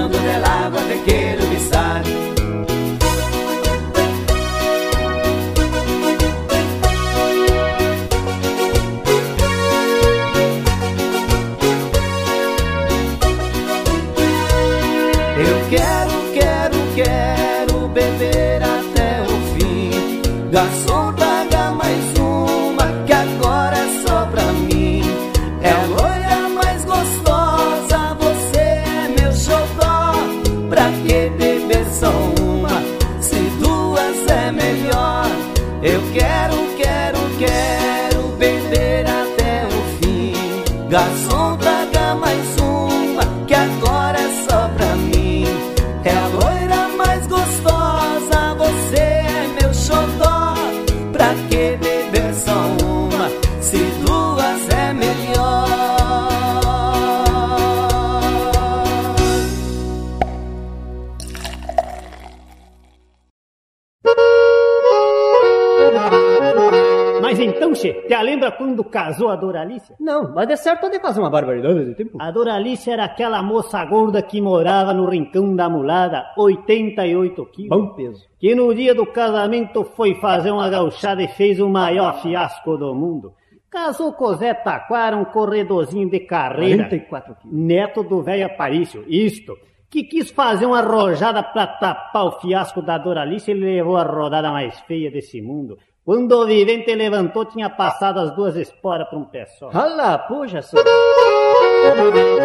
[68.52, 69.94] lembra quando casou a Doralice?
[70.00, 72.18] Não, mas de certo de fazer uma barbaridade de tempo.
[72.20, 77.70] A Doralice era aquela moça gorda que morava no rincão da mulada, 88 quilos.
[77.70, 78.26] Bom peso.
[78.40, 82.94] Que no dia do casamento foi fazer uma gauchada e fez o maior fiasco do
[82.94, 83.34] mundo.
[83.70, 86.90] Casou com o Zé Taquara, um corredorzinho de carreira.
[86.90, 87.58] 44 quilos.
[87.58, 89.58] Neto do velho Aparício, isto.
[89.90, 94.50] Que quis fazer uma rojada pra tapar o fiasco da Doralice e levou a rodada
[94.50, 95.78] mais feia desse mundo.
[96.04, 99.70] Quando o vivente levantou, tinha passado as duas esporas pra um pé só.
[99.70, 100.76] Rala, puxa, só.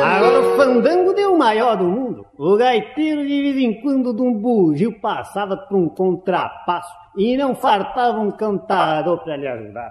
[0.04, 2.26] Agora o fandango deu o maior do mundo.
[2.38, 7.54] O gaiteiro de vez em quando de um bugio passava por um contrapasso e não
[7.54, 9.90] fartava um cantador pra lhe ajudar.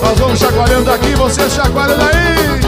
[0.00, 2.60] Nós vamos chacoalhando aqui, vocês chacoalham daí.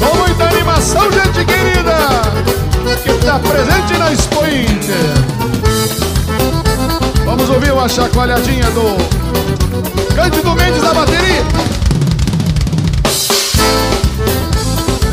[0.00, 1.96] Com muita animação, gente querida,
[3.04, 5.14] que está presente na Expo Inter.
[7.24, 8.96] Vamos ouvir uma chacoalhadinha do
[10.12, 11.44] Cândido Mendes da bateria.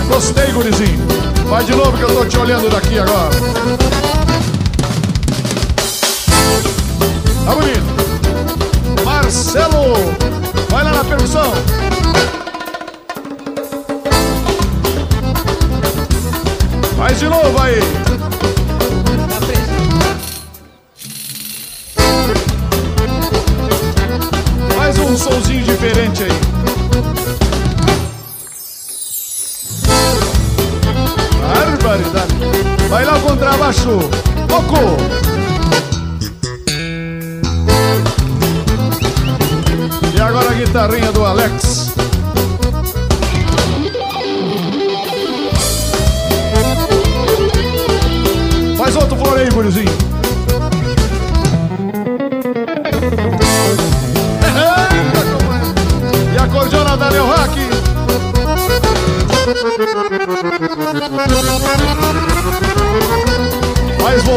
[0.09, 1.36] Gostei, gurizinho.
[1.49, 3.31] Vai de novo que eu tô te olhando daqui agora.
[7.45, 9.03] Tá bonito.
[9.05, 9.93] Marcelo,
[10.69, 11.53] vai lá na percussão.
[16.97, 17.79] Faz de novo aí.
[24.75, 26.46] Faz um somzinho diferente aí.
[33.67, 33.99] Lá o contrabaixo.
[34.47, 34.97] Toco.
[40.15, 41.96] E agora a guitarrinha do Alex.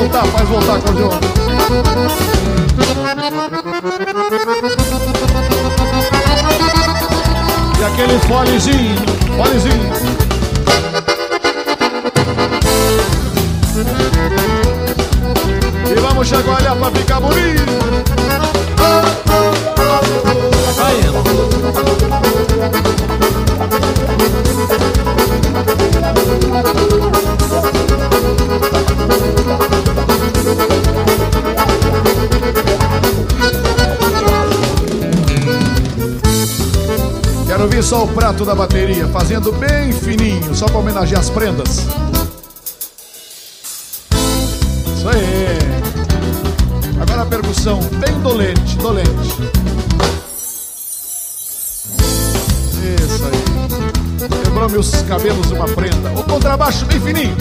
[0.00, 1.20] Voltar, faz voltar, cordiona.
[7.78, 8.96] E aquele fonezinho,
[9.36, 9.92] fonezinho.
[15.90, 17.80] E vamos chacoalhar pra ficar bonito.
[21.82, 22.09] Quero
[37.70, 41.86] ver só o prato da bateria, fazendo bem fininho, só pra homenagear as prendas.
[44.96, 45.58] Isso aí.
[47.00, 49.10] Agora a percussão, bem dolente, dolente.
[52.74, 54.42] Isso aí.
[54.42, 56.10] Quebrou meus cabelos uma prenda.
[56.18, 57.36] O contrabaixo bem fininho.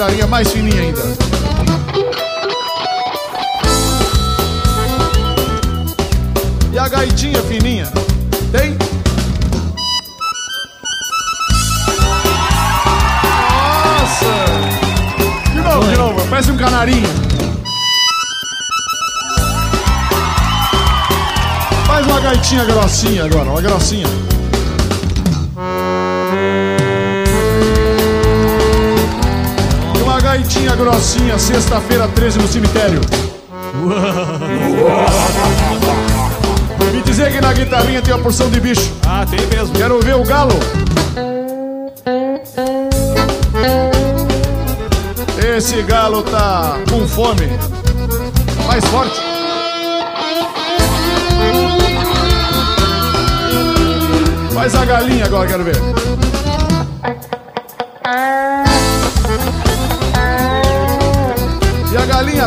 [0.00, 1.02] Guitarrinha mais fininha ainda.
[6.72, 7.86] E a gaitinha fininha?
[8.50, 8.78] Tem?
[13.84, 14.24] Nossa!
[15.52, 17.08] De novo, de novo, parece um canarinho.
[21.86, 24.06] Faz uma gaitinha grossinha agora, uma grossinha.
[30.30, 33.00] Uma gaitinha grossinha, sexta-feira 13 no cemitério.
[36.92, 38.92] Me dizer que na guitarrinha tem uma porção de bicho.
[39.04, 39.74] Ah, tem mesmo.
[39.74, 40.54] Quero ver o galo.
[45.56, 47.48] Esse galo tá com fome.
[48.68, 49.20] Mais forte.
[54.54, 56.09] Faz a galinha agora, quero ver.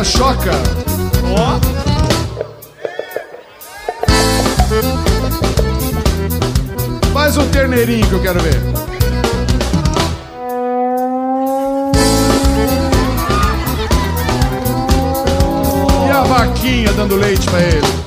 [0.04, 0.52] Choca.
[1.38, 1.58] Ó.
[7.12, 8.60] Faz um terneirinho que eu quero ver.
[16.06, 18.03] E a vaquinha dando leite pra ele.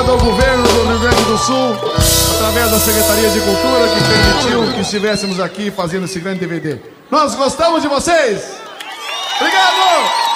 [0.00, 1.74] Obrigado ao governo do Rio Grande do Sul,
[2.36, 6.78] através da Secretaria de Cultura, que permitiu que estivéssemos aqui fazendo esse grande DVD.
[7.10, 8.56] Nós gostamos de vocês!
[9.38, 10.29] Obrigado!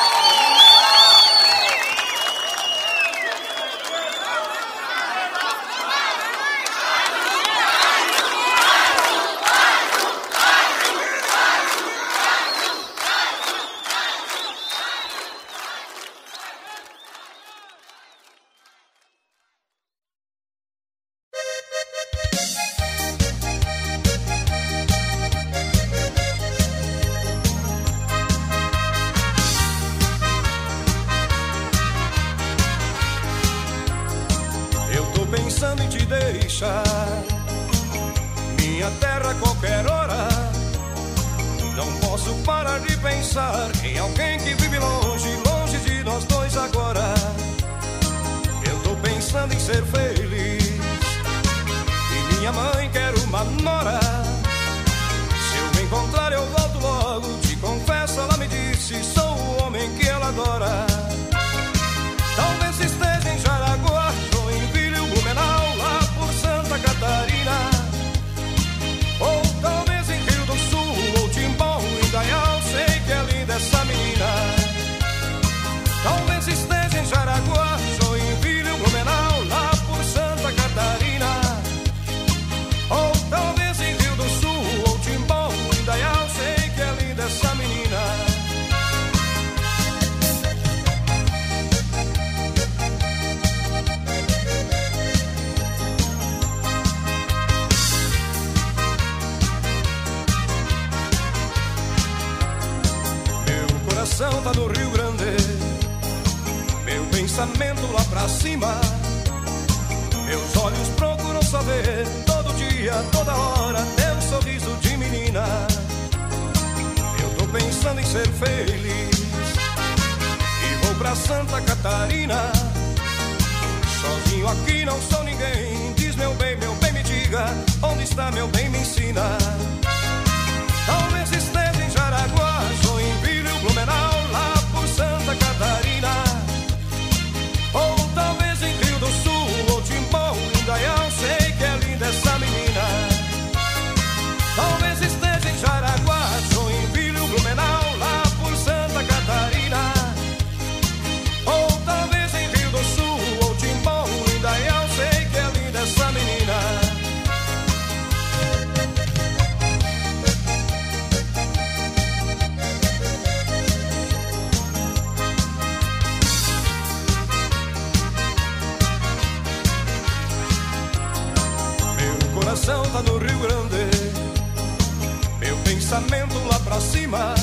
[175.94, 177.34] Pensamento lá pra cima.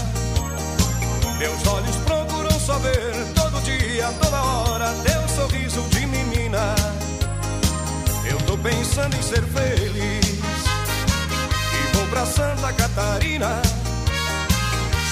[1.37, 6.75] Meus olhos procuram saber todo dia, toda hora, teu sorriso de menina.
[8.29, 10.65] Eu tô pensando em ser feliz
[11.73, 13.61] e vou pra Santa Catarina.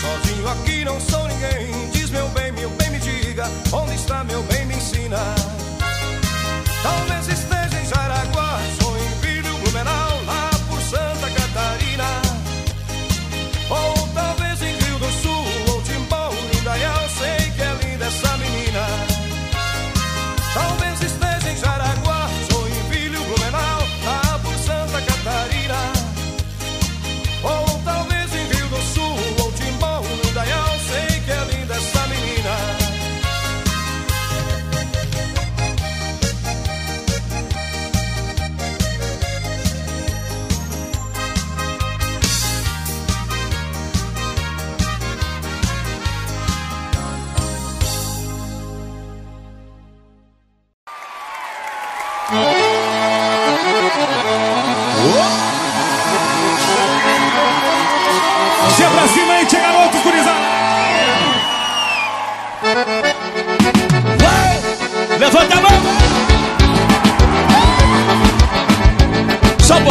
[0.01, 1.89] Sozinho aqui não sou ninguém.
[1.91, 5.19] Diz meu bem, meu bem, me diga onde está meu bem, me ensina.
[6.83, 7.58] Talvez esteja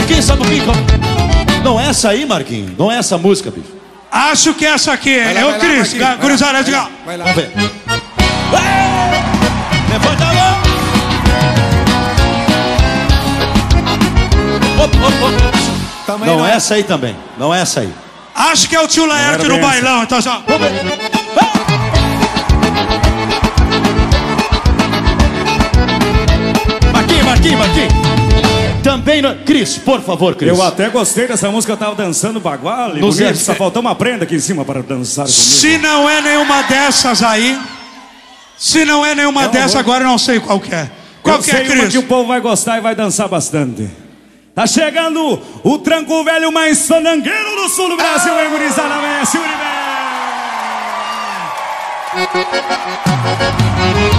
[0.08, 0.64] Pouquinho, só um pouquinho.
[1.62, 2.72] Não é essa aí, Marquinhos?
[2.78, 3.68] Não é essa música, bicho.
[4.10, 5.22] Acho que é essa aqui.
[5.22, 5.92] Vai lá, é o Cris.
[5.92, 6.88] Marquinhos, Gurizada, vai lá, diga.
[7.04, 7.24] vai lá.
[7.26, 7.52] Vamos ver.
[9.90, 10.58] Levanta a mão!
[14.82, 16.26] Op, op, op.
[16.26, 17.14] Não é essa aí também.
[17.36, 17.92] Não é essa aí.
[18.34, 20.42] Acho que é o tio Laerte no bailão, então só.
[26.94, 27.97] Marquinhos, Marquinhos, Marquinhos.
[28.88, 29.34] Também, no...
[29.44, 30.48] Cris, por favor, Cris.
[30.48, 32.94] Eu até gostei dessa música, eu tava dançando bagual.
[32.94, 35.42] Nos bonito, é- Só faltou uma prenda aqui em cima para dançar comigo.
[35.42, 37.60] Se não é nenhuma dessas aí,
[38.56, 40.90] se não é nenhuma uma um dessas, agora eu não sei qual que é.
[41.22, 41.92] Qual eu que sei é, Cris?
[41.92, 43.90] que o povo vai gostar e vai dançar bastante.
[44.54, 48.94] Tá chegando o tranco velho mais sanangueiro do sul do Brasil, hein, gurizada?
[49.02, 49.38] Messi
[53.76, 54.17] Vamos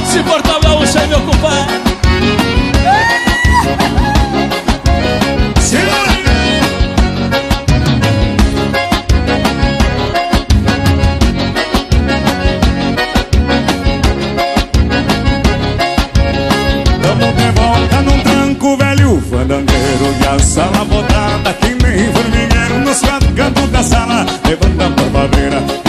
[0.00, 1.80] garoto, se portar o gaúcho aí, meu compadre.
[17.02, 23.00] Tamo de volta num tranco velho fandangueiro E a sala botada que nem formigueiro Nos
[23.00, 25.79] quatro cantos da sala Levanta a barbadeira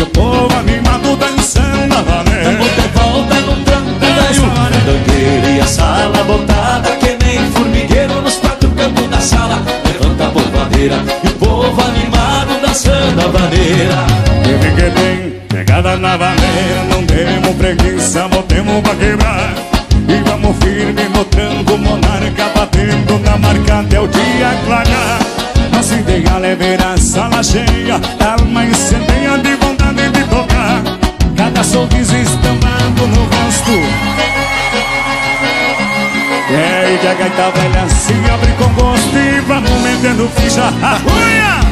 [10.82, 13.28] E o povo animado dançando a
[14.90, 19.54] bem, pegada na vaneira Não temos preguiça, botemos pra quebrar.
[20.10, 25.20] E vamos firme no tranco monarca Batendo na marca até o dia clarear
[25.72, 30.82] Nosso ideal é ver a sala cheia Alma incendeia de vontade de tocar.
[31.38, 34.41] Cada sorriso estampado no rosto
[37.02, 41.71] que a gaita velha se abre com gosto E vamos metendo ficha Arruia!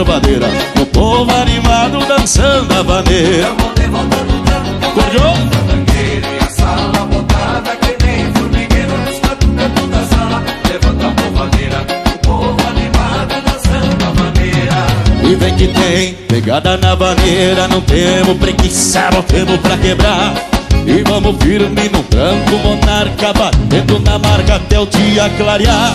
[0.00, 0.46] Porvadeira,
[0.80, 3.48] o povo animado dançando a vaneira.
[3.48, 5.34] Acordou?
[5.94, 10.42] E a sala botada que nem formigueiro nos quatro cantos da sala.
[10.70, 14.86] Levanta a polvadeira, o povo animado dançando a maneira.
[15.22, 20.32] E vem que tem pegada na vaneira Não temos preguiça, não temos pra quebrar
[20.86, 25.94] E vamos firme no tranco monarca Batendo na marca até o dia clarear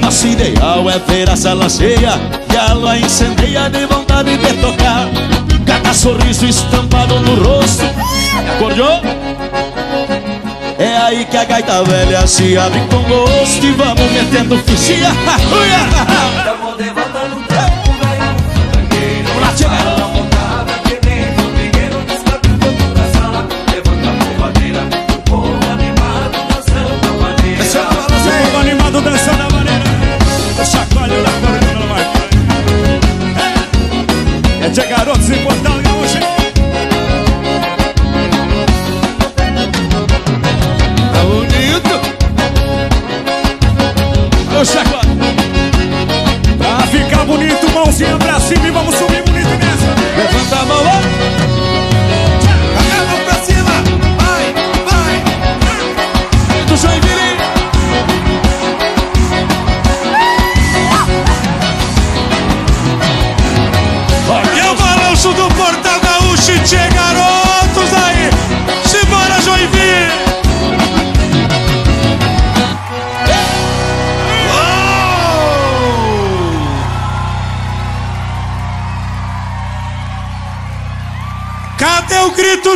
[0.00, 2.18] Nosso ideal é ver a sala cheia
[2.52, 5.06] E a lua incendeia de vontade de tocar.
[5.66, 7.84] Cada sorriso estampado no rosto.
[8.56, 9.02] Acordou?
[10.78, 14.56] É aí que a gaita velha se abre com gosto E vamos metendo
[16.44, 19.24] Tamo de volta no tranco, velho.
[19.26, 19.99] Vamos lá,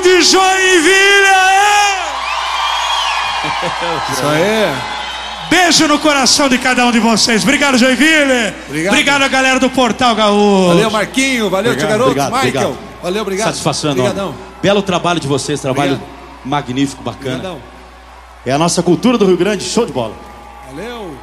[0.00, 1.26] de Joinville?
[1.26, 1.84] aê?
[4.12, 4.74] Isso aí.
[5.50, 7.42] Beijo no coração de cada um de vocês.
[7.42, 8.54] Obrigado, Joinville.
[8.68, 9.22] Obrigado.
[9.22, 10.68] a galera do Portal Gaúcho.
[10.68, 11.50] Valeu, Marquinho.
[11.50, 12.10] Valeu, Obrigado, tio garoto.
[12.10, 12.68] obrigado, Michael.
[12.70, 12.78] obrigado.
[13.02, 13.46] Valeu, obrigado.
[13.48, 14.10] Satisfação enorme.
[14.10, 14.34] Obrigadão.
[14.62, 16.10] Belo trabalho de vocês, trabalho Obrigado.
[16.44, 17.36] magnífico, bacana.
[17.36, 17.60] Obrigadão.
[18.46, 20.14] É a nossa cultura do Rio Grande, show de bola.
[20.70, 21.16] Valeu.